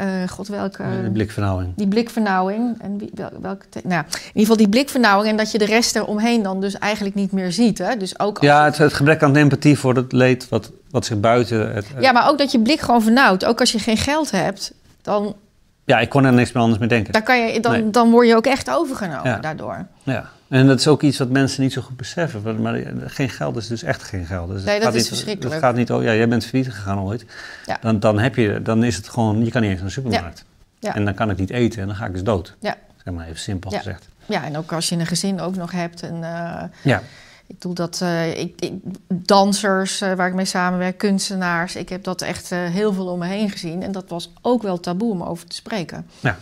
[0.00, 0.82] Uh, God, welke...
[1.02, 1.72] De blikvernauwing.
[1.76, 2.82] Die blikvernauwing.
[2.82, 5.96] En wie, wel, welke nou, in ieder geval die blikvernauwing en dat je de rest
[5.96, 7.78] eromheen dan dus eigenlijk niet meer ziet.
[7.78, 7.96] Hè?
[7.96, 11.74] Dus ook ja, het, het, gebrek aan empathie voor het leed wat, wat zich buiten...
[11.74, 13.44] Het, ja, maar ook dat je blik gewoon vernauwt.
[13.44, 14.72] Ook als je geen geld hebt,
[15.02, 15.36] dan...
[15.84, 17.12] Ja, ik kon er niks meer anders mee denken.
[17.12, 17.90] Dan, kan je, dan, nee.
[17.90, 19.38] dan word je ook echt overgenomen ja.
[19.38, 19.86] daardoor.
[20.02, 20.30] Ja.
[20.48, 22.62] En dat is ook iets wat mensen niet zo goed beseffen.
[22.62, 24.48] Maar geen geld is dus echt geen geld.
[24.48, 25.54] Dus nee, dat is niet, verschrikkelijk.
[25.54, 27.24] Het gaat niet over, ja, jij bent failliet gegaan ooit.
[27.66, 27.78] Ja.
[27.80, 30.44] Dan, dan, heb je, dan is het gewoon, je kan niet eens naar de supermarkt.
[30.48, 30.54] Ja.
[30.78, 30.94] Ja.
[30.94, 32.54] En dan kan ik niet eten en dan ga ik dus dood.
[32.60, 32.76] Ja.
[33.04, 34.08] Zeg maar even simpel gezegd.
[34.26, 36.02] Ja, en ook als je een gezin ook nog hebt.
[36.02, 37.02] En, uh, ja.
[37.46, 38.72] Ik doe dat, uh, ik, ik,
[39.08, 41.76] dansers uh, waar ik mee samenwerk, kunstenaars.
[41.76, 43.82] Ik heb dat echt heel veel om me heen gezien.
[43.82, 46.06] En dat was ook wel taboe om over te spreken.
[46.20, 46.38] Ja,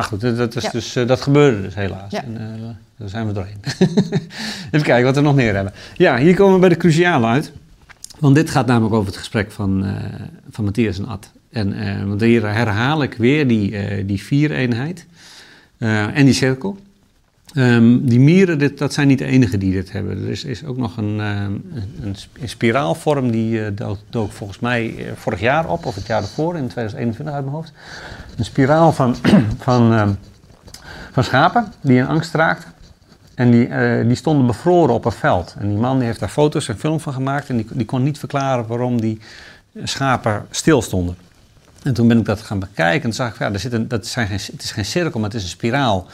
[0.00, 0.18] ja.
[0.18, 2.10] Nou goed, dat, is dus, dat gebeurde dus helaas.
[2.10, 2.22] Ja.
[2.24, 3.60] En, daar zijn we doorheen.
[4.70, 5.72] Even kijken wat we nog meer hebben.
[5.96, 7.52] Ja, hier komen we bij de cruciale uit.
[8.18, 9.92] Want dit gaat namelijk over het gesprek van, uh,
[10.50, 11.30] van Matthias en Ad.
[11.50, 15.06] En, uh, want hier herhaal ik weer die, uh, die vier-eenheid
[15.78, 16.78] en die cirkel.
[17.54, 20.22] Um, die mieren, dat zijn niet de enigen die dit hebben.
[20.22, 21.64] Er is, is ook nog een, een,
[22.02, 23.74] een, spiraalvorm, die
[24.10, 27.72] dook volgens mij vorig jaar op, of het jaar ervoor, in 2021 uit mijn hoofd.
[28.36, 29.16] Een spiraal van,
[29.58, 30.16] van, um,
[31.12, 32.72] van schapen die in angst raakten.
[33.34, 35.54] En die, uh, die stonden bevroren op een veld.
[35.58, 37.48] En die man die heeft daar foto's en film van gemaakt.
[37.48, 39.20] En die, die kon niet verklaren waarom die
[39.84, 41.16] schapen stil stonden.
[41.82, 43.08] En toen ben ik dat gaan bekijken.
[43.08, 45.38] En zag ik, ja, zit een, dat zijn geen, het is geen cirkel, maar het
[45.38, 46.06] is een spiraal.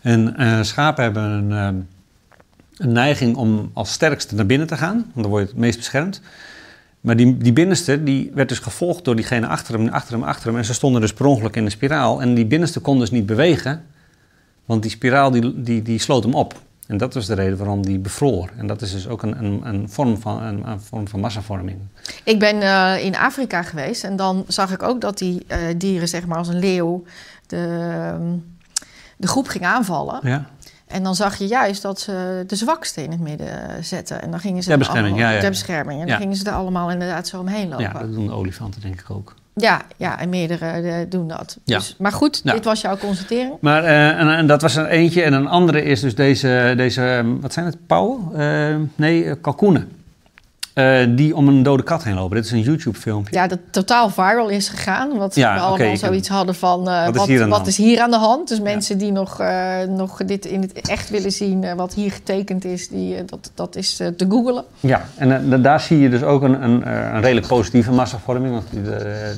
[0.00, 1.82] En uh, schapen hebben een, uh,
[2.76, 4.94] een neiging om als sterkste naar binnen te gaan.
[4.94, 6.20] Want dan word je het meest beschermd.
[7.00, 10.46] Maar die, die binnenste die werd dus gevolgd door diegene achter hem, achter hem, achter
[10.48, 10.56] hem.
[10.56, 12.22] En ze stonden dus per ongeluk in de spiraal.
[12.22, 13.84] En die binnenste kon dus niet bewegen.
[14.64, 16.60] Want die spiraal die, die, die sloot hem op.
[16.86, 18.50] En dat was de reden waarom die bevroor.
[18.56, 21.78] En dat is dus ook een, een, een vorm, van, een, een, vorm van massavorming.
[22.24, 25.46] Ik ben uh, in Afrika geweest en dan zag ik ook dat die
[25.76, 27.04] dieren, zeg maar als een leeuw,
[27.46, 28.12] de,
[29.20, 30.18] de groep ging aanvallen.
[30.22, 30.44] Ja.
[30.86, 34.22] En dan zag je juist dat ze de zwakste in het midden zetten.
[34.22, 35.40] En dan gingen ze ter bescherming, allemaal, ja, ja.
[35.40, 36.00] ter bescherming.
[36.00, 37.84] En dan gingen ze er allemaal inderdaad zo omheen lopen.
[37.84, 39.34] Ja, dat doen de olifanten denk ik ook.
[39.54, 41.58] Ja, ja en meerdere uh, doen dat.
[41.64, 41.76] Ja.
[41.78, 42.52] Dus, maar goed, Ja.
[42.52, 43.52] dit was jouw constatering.
[43.60, 45.22] Maar uh, en, en dat was er eentje.
[45.22, 48.20] En een andere is dus deze, deze wat zijn het, pauwen?
[48.36, 49.88] Uh, nee, kalkoenen.
[50.74, 52.36] Uh, die om een dode kat heen lopen.
[52.36, 53.34] Dit is een YouTube-filmpje.
[53.34, 55.16] Ja, dat totaal viral is gegaan.
[55.16, 56.88] Wat Ja, we allemaal zoiets hadden van...
[56.88, 57.66] uh, Wat is wat, hier aan de wat hand?
[57.68, 58.48] is hier aan de hand?
[58.48, 61.76] Dus mensen die nog, uh, nog dit in het echt willen zien...
[61.76, 64.64] wat hier getekend is, die, dat, dat is te googelen.
[64.80, 68.52] Ja, en da- daar zie je dus ook een, een, een redelijk positieve massavorming.
[68.52, 69.34] Want de,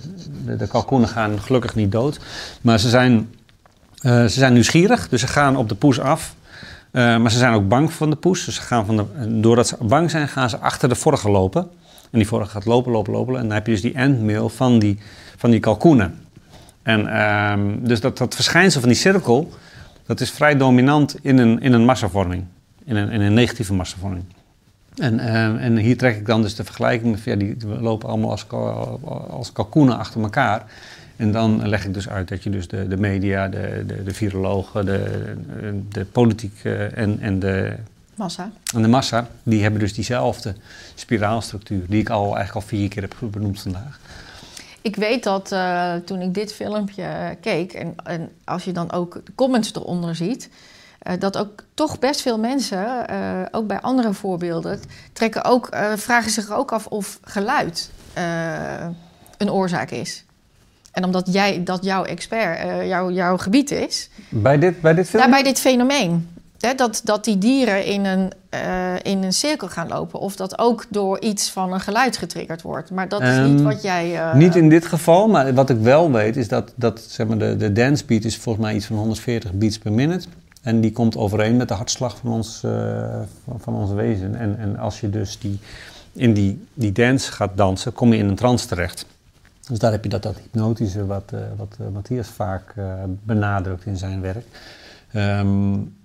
[0.47, 2.21] de, de kalkoenen gaan gelukkig niet dood.
[2.61, 3.31] Maar ze zijn,
[4.03, 6.35] ze zijn nieuwsgierig, dus ze gaan op de poes af.
[6.93, 8.45] Uh, maar ze zijn ook bang van de poes.
[8.45, 11.63] Dus ze gaan van de, doordat ze bang zijn, gaan ze achter de vorige lopen.
[12.11, 13.37] En die vorige gaat lopen, lopen, lopen.
[13.37, 14.99] En dan heb je dus die endmail van die,
[15.37, 16.19] van die kalkoenen.
[16.83, 17.55] En uh,
[17.89, 19.53] dus dat, dat verschijnsel van die cirkel,
[20.07, 22.45] dat is vrij dominant in een, in een massavorming.
[22.85, 24.25] In een, in een negatieve massavorming.
[24.97, 27.19] En, uh, en hier trek ik dan dus de vergelijking.
[27.25, 28.47] Ja, die lopen allemaal als,
[29.31, 30.65] als kalkoenen achter elkaar.
[31.23, 34.15] En dan leg ik dus uit dat je dus de, de media, de, de, de
[34.15, 35.35] virologen, de,
[35.89, 37.75] de politiek uh, en, en, de,
[38.15, 38.51] Massa.
[38.75, 40.55] en de massa, die hebben dus diezelfde
[40.95, 44.01] spiraalstructuur, die ik al eigenlijk al vier keer heb benoemd vandaag.
[44.81, 48.93] Ik weet dat uh, toen ik dit filmpje uh, keek, en, en, als je dan
[48.93, 50.49] ook de comments eronder ziet,
[51.03, 53.07] uh, dat ook toch best veel mensen,
[53.51, 54.81] ook bij andere voorbeelden,
[55.13, 57.91] trekken ook, vragen zich ook af of geluid
[59.37, 60.25] een oorzaak is.
[60.93, 64.09] En omdat jij, dat jouw expert, jouw, jouw gebied is.
[64.29, 65.31] Bij dit, bij dit filmpje?
[65.31, 66.29] Ja, bij dit fenomeen.
[66.59, 70.21] Hè, dat, dat die dieren in een, uh, in een cirkel gaan lopen.
[70.21, 72.91] Of dat ook door iets van een geluid getriggerd wordt.
[72.91, 74.13] Maar dat is um, niet wat jij...
[74.13, 74.35] Uh...
[74.35, 77.57] Niet in dit geval, maar wat ik wel weet is dat, dat zeg maar, de,
[77.57, 80.27] de dance beat is volgens mij iets van 140 beats per minute.
[80.63, 82.73] En die komt overeen met de hartslag van ons, uh,
[83.45, 84.35] van, van ons wezen.
[84.35, 85.59] En, en als je dus die,
[86.13, 89.07] in die, die dance gaat dansen, kom je in een trance terecht.
[89.73, 92.85] Dus daar heb je dat, dat hypnotische wat, uh, wat uh, Matthias vaak uh,
[93.23, 94.45] benadrukt in zijn werk.
[95.15, 95.97] Um,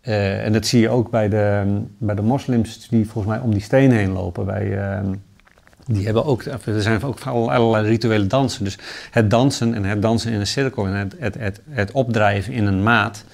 [0.00, 1.62] en dat zie je ook bij de,
[1.98, 4.46] bij de moslims die volgens mij om die steen heen lopen.
[4.46, 4.78] Bij,
[5.86, 8.64] die hebben ook, er zijn ook allerlei rituele dansen.
[8.64, 8.78] Dus
[9.10, 12.66] het dansen en het dansen in een cirkel en het, het, het, het opdrijven in
[12.66, 13.24] een maat.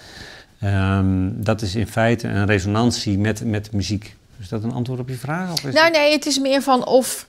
[0.64, 4.16] Um, dat is in feite een resonantie met, met muziek.
[4.38, 5.52] Is dat een antwoord op je vraag?
[5.52, 7.28] Of is nou, nee, het is meer van of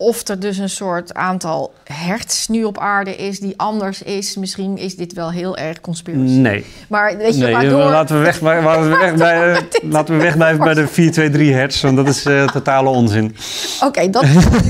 [0.00, 4.36] of er dus een soort aantal hertz nu op aarde is die anders is.
[4.36, 6.32] Misschien is dit wel heel erg conspiracy.
[6.32, 6.64] Nee.
[6.88, 7.78] Maar weet je, nee, waardoor...
[7.78, 11.96] laten we weg, laten we weg bij, laten we wegblijven bij de 423 hertz, want
[11.96, 13.36] dat is uh, totale onzin.
[13.76, 14.24] Oké, okay, dat,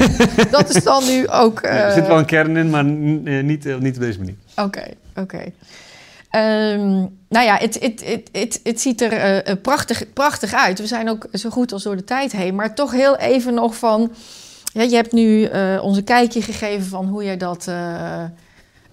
[0.50, 1.64] dat is dan nu ook...
[1.64, 1.84] Uh...
[1.84, 4.36] Er zit wel een kern in, maar uh, niet, niet op deze manier.
[4.56, 5.20] Oké, okay, oké.
[5.20, 5.52] Okay.
[6.72, 10.78] Um, nou ja, het, het, het, het, het ziet er prachtig, prachtig uit.
[10.78, 12.54] We zijn ook zo goed als door de tijd heen.
[12.54, 14.12] Maar toch heel even nog van...
[14.78, 18.24] Ja, je hebt nu uh, ons een kijkje gegeven van hoe jij dat uh,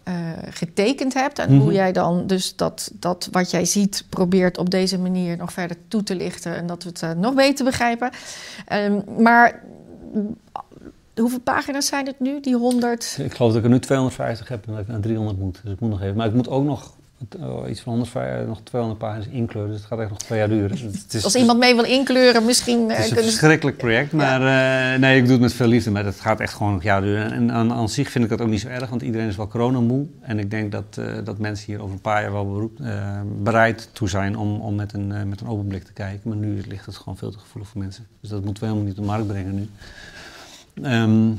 [0.08, 0.16] uh,
[0.50, 1.40] getekend hebt.
[1.40, 1.64] En mm -hmm.
[1.64, 5.78] hoe jij dan dus dat, dat wat jij ziet probeert op deze manier nog verder
[5.88, 6.56] toe te lichten.
[6.56, 8.12] En dat we het nog beter begrijpen.
[8.74, 9.64] Um, maar
[11.16, 13.18] hoeveel pagina's zijn het nu, die 100?
[13.22, 15.60] Ik geloof dat ik er nu 250 heb en dat ik naar 300 moet.
[15.64, 16.16] Dus ik moet nog even.
[16.16, 16.95] Maar ik moet ook nog
[17.40, 19.72] uh, iets van 100, nog 200 pagina's inkleuren.
[19.72, 20.78] Dus het gaat echt nog twee jaar duren.
[21.04, 22.90] Het is, Als iemand mee wil inkleuren, misschien...
[22.90, 25.92] Het is een verschrikkelijk project, maar uh, nee, ik doe het met veel liefde.
[25.92, 27.32] Maar het gaat echt gewoon nog jaar duren.
[27.32, 29.48] En aan, aan zich vind ik dat ook niet zo erg, want iedereen is wel
[29.48, 30.06] coronamoe.
[30.22, 32.78] En ik denk dat, uh, dat mensen hier over een paar jaar wel beroep,
[33.42, 36.30] bereid toe zijn om, om met, een, met een open blik te kijken.
[36.30, 38.08] Maar nu ligt het gewoon veel te gevoelig voor mensen.
[38.22, 39.70] Dus dat moeten we helemaal niet op de markt brengen nu.
[40.84, 41.32] Ehm,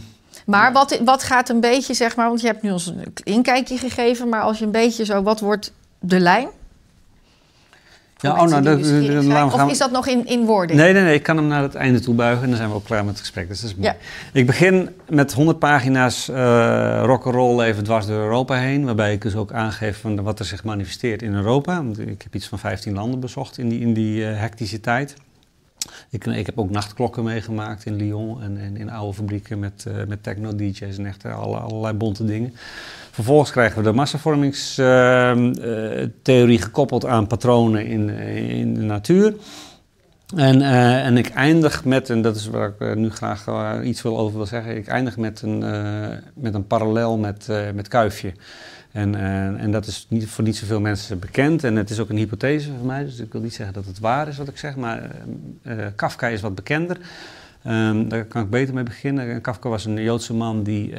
[0.46, 3.78] Maar wat, wat gaat een beetje, zeg maar, want je hebt nu ons een inkijkje
[3.78, 6.48] gegeven, maar als je een beetje zo, wat wordt de lijn?
[8.18, 8.86] Ja, oh, nou, dat,
[9.32, 10.76] gaan- Of is dat nog in, in woorden?
[10.76, 11.14] Nee, nee, nee.
[11.14, 13.10] Ik kan hem naar het einde toe buigen en dan zijn we ook klaar met
[13.12, 13.48] het gesprek.
[13.48, 13.88] Dus dat is mooi.
[13.88, 13.96] Ja.
[14.32, 18.84] Ik begin met 100 pagina's eh rock'n'roll even dwars door Europa heen.
[18.84, 21.76] Waarbij ik dus ook aangeef van wat er zich manifesteert in Europa.
[21.76, 25.14] Want ik heb iets van 15 landen bezocht in die, in die eh, hectische tijd.
[26.10, 29.94] Ik, ik heb ook nachtklokken meegemaakt in Lyon en, en in oude fabrieken met, eh,
[30.08, 32.54] met techno-dj's en echt alle, allerlei bonte dingen.
[33.10, 39.34] Vervolgens krijgen we de massavormingstheorie gekoppeld aan patronen in, eh, in de natuur.
[40.34, 43.72] En, eh, en ik eindig met, en dat is waar ik eh, nu graag eh,
[43.82, 47.70] iets wil over wil zeggen, ik eindig met een, eh, met een parallel met, eh,
[47.74, 48.32] met Kuifje.
[48.96, 52.08] En, eh, en dat is niet, voor niet zoveel mensen bekend en het is ook
[52.08, 54.58] een hypothese van mij, dus ik wil niet zeggen dat het waar is wat ik
[54.58, 55.10] zeg, maar
[55.62, 56.98] eh, eh, Kafka is wat bekender.
[57.62, 59.40] Ehm, daar kan ik beter mee beginnen.
[59.40, 60.94] Kafka was een Joodse man die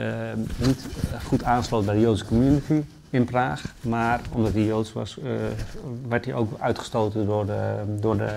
[0.57, 0.85] niet
[1.25, 3.73] goed aansloot bij de Joodse community in Praag.
[3.81, 5.17] Maar omdat hij Joods was,
[6.07, 8.27] werd hij ook uitgestoten door de,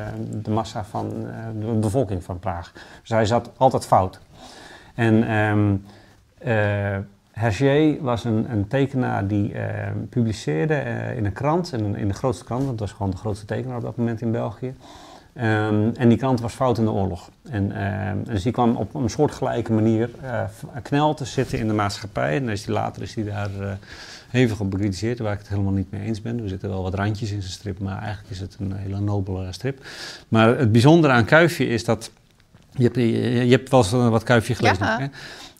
[0.42, 1.26] de, massa van
[1.60, 2.72] de bevolking van Praag.
[3.00, 4.20] Dus hij zat altijd fout.
[4.94, 5.76] En ehm
[6.40, 6.96] eh,
[7.40, 12.14] Hergé was een, een tekenaar die eh, publiceerde eh, in een krant, in, in de
[12.14, 14.74] grootste krant, want dat was gewoon de grootste tekenaar op dat moment in België.
[15.32, 17.30] Ehm, en die krant was fout in de oorlog.
[17.42, 20.44] En, ehm, dus die kwam op een soortgelijke manier eh,
[20.82, 22.36] knel te zitten in de maatschappij.
[22.36, 23.78] En is die, later is hij daar
[24.28, 26.42] hevig op bekritiseerd, waar ik het helemaal niet mee eens ben.
[26.42, 29.52] Er zitten wel wat randjes in zijn strip, maar eigenlijk is het een hele nobele
[29.52, 29.84] strip.
[30.28, 32.10] Maar het bijzondere aan Kuifje is dat...
[32.70, 34.86] Je hebt, je, je hebt wel eens wat Kuifje gelezen.
[34.86, 34.98] Ja.
[34.98, 35.06] hè?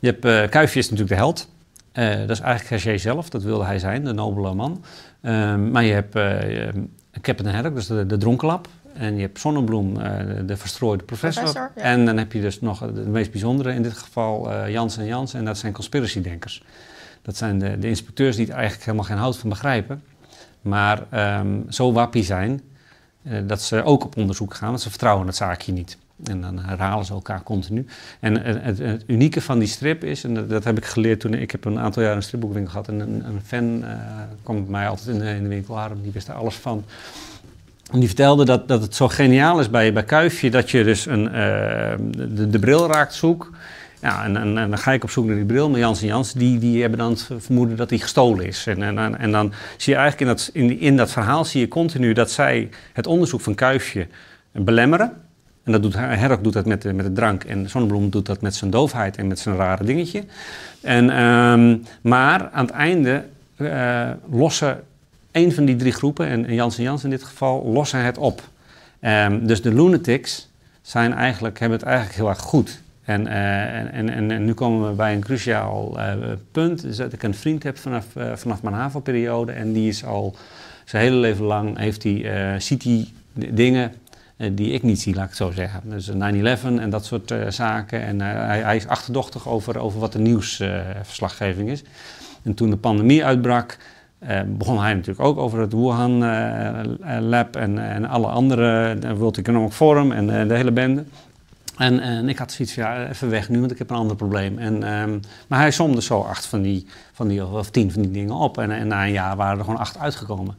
[0.01, 1.49] Je hebt, Kuifje is natuurlijk de held.
[1.93, 4.85] Eh, dat is eigenlijk Hergé zelf, dat wilde hij zijn, de nobele man.
[5.21, 6.75] Ehm, maar je hebt eh, eh,
[7.21, 8.69] Captain Haddock, dus de, de dronkenlap.
[8.93, 11.43] En je hebt Zonnebloem, eh, de, de verstrooide professor.
[11.43, 11.83] Professor, ja.
[11.83, 15.07] En dan heb je dus nog de meest bijzondere, in dit geval eh Jans en
[15.07, 15.35] Jans.
[15.35, 16.65] En dat zijn conspiracy-denkers.
[17.23, 20.03] Dat zijn de, de inspecteurs die er eigenlijk helemaal geen hout van begrijpen.
[20.61, 22.63] Maar ehm, zo wappie zijn
[23.23, 25.99] eh, dat ze ook op onderzoek gaan, want ze vertrouwen het zaakje niet.
[26.25, 27.87] En dan herhalen ze elkaar continu.
[28.21, 31.35] En het, het, het unieke van die strip is, en dat, heb ik geleerd toen
[31.35, 32.89] ik heb een aantal jaar een stripboekwinkel gehad.
[32.89, 33.91] En een, een fan eh,
[34.43, 36.85] kwam bij mij altijd in de, in de winkel, Harm, die wist daar alles van.
[37.93, 41.07] En die vertelde dat, dat het zo geniaal is bij, bij Kuifje dat je dus
[41.07, 41.95] een, eh,
[42.29, 43.51] de, de bril raakt zoek.
[44.01, 45.71] Ja, en, en, dan ga ik op zoek naar die bril.
[45.71, 48.67] Maar Jans en Jans, die, die hebben dan het vermoeden dat die gestolen is.
[48.67, 51.69] En, en, en, dan zie je eigenlijk in dat, in, in dat verhaal zie je
[51.69, 54.07] continu dat zij het onderzoek van Kuifje
[54.53, 55.13] belemmeren.
[55.75, 57.45] En doet, Herk doet dat met, de- met de drank.
[57.45, 60.25] En Zonnebloem doet dat met zijn doofheid en met zijn rare dingetje.
[60.81, 63.25] En, ehm, maar aan het einde
[63.57, 64.83] eh, lossen
[65.33, 68.43] een van die drie groepen, en, Jans en Jans in dit geval, lossen het op.
[69.01, 70.49] Ehm, dus de lunatics
[70.83, 72.81] zijn eigenlijk, hebben het eigenlijk heel erg goed.
[73.05, 76.13] En, eh, en, en, nu komen we bij een cruciaal eh,
[76.53, 76.85] punt.
[76.85, 79.53] Is dat ik een vriend heb vanaf, eh, vanaf mijn HAVO-periode.
[79.53, 80.35] En die is al
[80.85, 83.97] zijn hele leven lang, heeft hij, eh, ziet hij dingen eh,
[84.53, 85.83] die ik niet zie, laat ik het zo zeggen.
[85.85, 86.15] Dus 9-11
[86.63, 88.03] en dat soort eh, zaken.
[88.03, 91.83] En eh, hij, hij is achterdochtig over, over wat de nieuwsverslaggeving is.
[92.43, 93.79] En toen de pandemie uitbrak,
[94.19, 98.97] eh, begon hij natuurlijk ook over het Wuhan eh, eh, Lab en, en alle andere,
[99.17, 101.05] World Economic Forum en eh, de hele bende.
[101.77, 104.17] En, en ik had zoiets van, ja, even weg nu, want ik heb een ander
[104.17, 104.59] probleem.
[104.59, 108.11] En, ehm, maar hij somde zo acht van die, van die, of tien van die
[108.11, 108.59] dingen op.
[108.59, 110.57] En, en na een jaar waren er gewoon acht uitgekomen.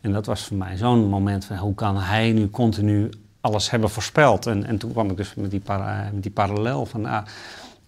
[0.00, 3.10] En dat was voor mij zo'n moment van, hoe kan hij nu continu
[3.44, 4.46] alles hebben voorspeld?
[4.46, 7.22] En, en toen kwam ik dus met die, para, met die parallel van, ah,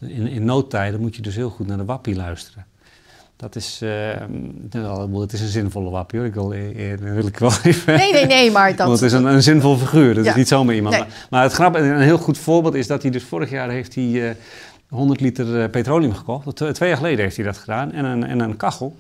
[0.01, 2.67] in, in noodtijden moet je dus heel goed naar de wappie luisteren.
[3.37, 3.91] Dat is, uh,
[5.21, 6.29] het is een zinvolle wappie hoor.
[6.29, 7.97] Ik wil, eh, wil ik wel even.
[7.97, 8.87] Nee, nee, nee, maar dat.
[8.87, 10.15] Want het is een, een zinvol figuur.
[10.15, 10.31] Dat Ja.
[10.31, 10.95] is niet zomaar iemand.
[10.95, 11.05] Nee.
[11.05, 13.95] Maar, maar het grappige, een heel goed voorbeeld is dat hij dus vorig jaar heeft
[13.95, 14.37] hij eh
[14.89, 16.57] 100 liter eh, petroleum gekocht.
[16.57, 17.93] Twee, twee jaar geleden heeft hij dat gedaan.
[17.93, 18.97] En een, en een kachel.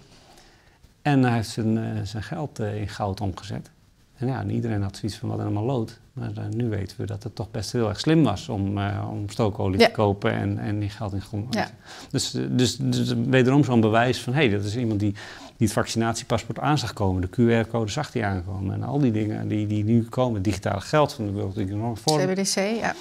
[1.03, 3.71] En hij heeft zijn, eh, zijn geld eh, in goud omgezet.
[4.17, 5.99] En ja, en iedereen had zoiets van wat helemaal lood.
[6.13, 9.09] Maar eh, nu weten we dat het toch best heel erg slim was om, eh,
[9.11, 9.87] om stookolie Ja.
[9.87, 11.55] te kopen en, en die geld in grond.
[11.55, 11.69] Ja.
[12.11, 15.13] Dus, dus, dus wederom zo'n bewijs van hé, hey, dat is iemand die,
[15.57, 17.21] die het vaccinatiepaspoort aan zag komen.
[17.23, 17.29] De
[17.65, 18.75] QR-code zag hij aankomen.
[18.75, 22.27] En al die dingen die, die nu komen, digitale geld van de World Economic Forum.
[22.35, 22.95] CBDC, ja.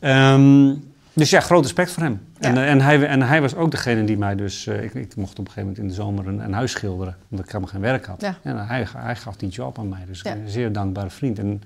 [0.00, 0.74] Ehm,
[1.14, 2.20] dus ja, groot respect voor hem.
[2.40, 2.48] Ja.
[2.48, 4.66] En, eh, en, hij, en hij was ook degene die mij dus...
[4.66, 7.16] eh, ik, ik mocht op een gegeven moment in de zomer een, een huis schilderen.
[7.30, 8.20] Omdat ik helemaal geen werk had.
[8.20, 8.36] Ja.
[8.42, 10.04] En hij, hij gaf die job aan mij.
[10.06, 10.32] Dus Ja.
[10.32, 11.38] een zeer dankbare vriend.
[11.38, 11.62] En,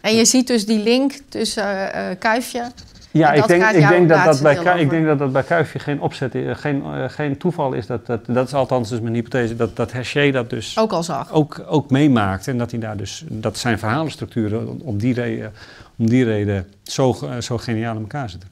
[0.00, 2.64] En je ziet dus die link tussen eh, Kuifje.
[3.10, 5.32] ja, En ik denk, ik, denk dat dat bij, deel Ku- ik denk dat dat
[5.32, 7.86] bij Kuifje geen opzet is, geen, geen toeval is.
[7.86, 9.56] Dat, dat, dat is althans dus mijn hypothese.
[9.56, 11.32] Dat, dat Hergé dat dus Ook al zag.
[11.32, 12.48] ook, ook meemaakt.
[12.48, 15.52] En dat hij daar dus, dat zijn verhalenstructuren op die reden,
[15.98, 18.48] om die reden zo, zo geniaal in elkaar zitten.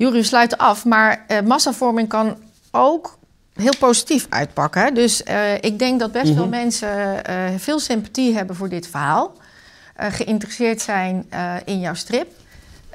[0.00, 2.36] Jury, we sluiten af, maar uh, massavorming kan
[2.70, 3.18] ook
[3.54, 4.82] heel positief uitpakken.
[4.82, 4.92] Hè?
[4.92, 6.40] Dus uh, ik denk dat best mm -hmm.
[6.40, 9.32] veel mensen uh, veel sympathie hebben voor dit verhaal.
[9.96, 11.30] geïnteresseerd zijn
[11.64, 12.28] in jouw strip.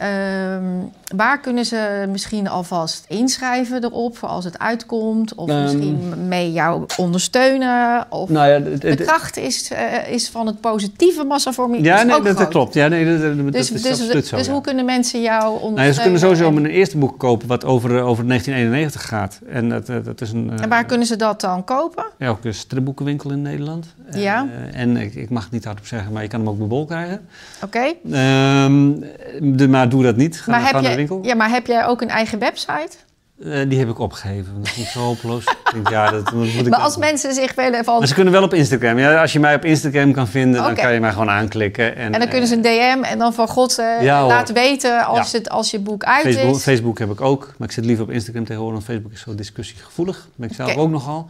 [0.03, 5.35] Um, waar kunnen ze misschien alvast inschrijven erop voor als het uitkomt?
[5.35, 8.05] Of um, misschien mee jou ondersteunen?
[8.09, 11.85] Of nou ja, het, het, de kracht is, uh, is van het positieve massavorming.
[11.85, 12.73] Ja, nee, dat, dat, klopt.
[12.73, 14.37] Ja, nee, dat, dat, dus dat is dus, zo.
[14.37, 14.51] Dus ja.
[14.51, 15.75] hoe kunnen mensen jou ondersteunen?
[15.75, 19.39] Nou ja, ze kunnen sowieso mijn eerste boek kopen, wat over, over 1991 gaat.
[19.49, 22.05] En, dat, dat is een, en waar kunnen ze dat dan kopen?
[22.17, 23.95] Ja, ook een stripboekenwinkel in Nederland.
[24.11, 24.45] Ja.
[24.45, 26.67] Uh, en ik, ik mag het niet hardop zeggen, maar je kan hem ook bij
[26.67, 27.27] Bol krijgen.
[27.63, 27.93] Oké.
[28.05, 28.65] Okay.
[28.65, 29.03] Um,
[29.69, 30.41] maar doe dat niet.
[30.41, 31.19] Ga, maar naar de winkel.
[31.21, 32.97] Ja, maar heb jij ook een eigen website?
[33.39, 34.53] Uh, die heb ik opgegeven.
[34.57, 35.43] Dat is niet zo hopeloos.
[35.89, 37.99] ja, dat, dat moet ik maar als mensen zich willen van...
[37.99, 38.99] Maar ze kunnen wel op Instagram.
[38.99, 40.73] Ja, als je mij op Instagram kan vinden, okay.
[40.73, 41.95] dan kan je mij gewoon aanklikken.
[41.95, 45.05] En, en dan kunnen ze een DM en dan van God uh, ja, laten weten
[45.05, 45.37] als, ja.
[45.37, 46.63] het, als je boek uit Facebook, is.
[46.63, 49.35] Facebook heb ik ook, maar ik zit liever op Instagram tegenwoordig, want Facebook is zo
[49.35, 50.15] discussiegevoelig.
[50.15, 50.83] Dat ben ik zelf okay.
[50.83, 51.29] ook nogal.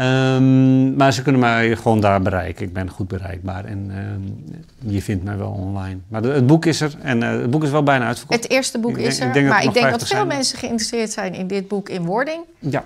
[0.00, 2.66] Um, maar ze kunnen mij gewoon daar bereiken.
[2.66, 4.44] Ik ben goed bereikbaar en um,
[4.92, 5.98] je vindt mij wel online.
[6.08, 8.42] Maar de, het boek is er en uh, het boek is wel bijna uitverkocht.
[8.42, 10.26] Het eerste boek ik, is er, ik maar ik denk dat veel zijn.
[10.26, 12.44] mensen geïnteresseerd zijn in dit boek in wording.
[12.58, 12.84] Ja.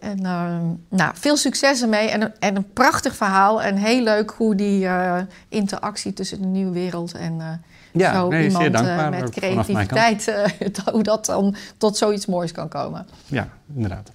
[0.00, 0.56] En uh,
[0.88, 3.62] nou, veel succes ermee en, en een prachtig verhaal.
[3.62, 7.46] En heel leuk hoe die uh, interactie tussen de nieuwe wereld en uh,
[7.92, 10.34] ja, zo nee, iemand dankbaar, met creativiteit,
[10.92, 13.06] hoe dat dan tot zoiets moois kan komen.
[13.26, 14.10] Ja, inderdaad.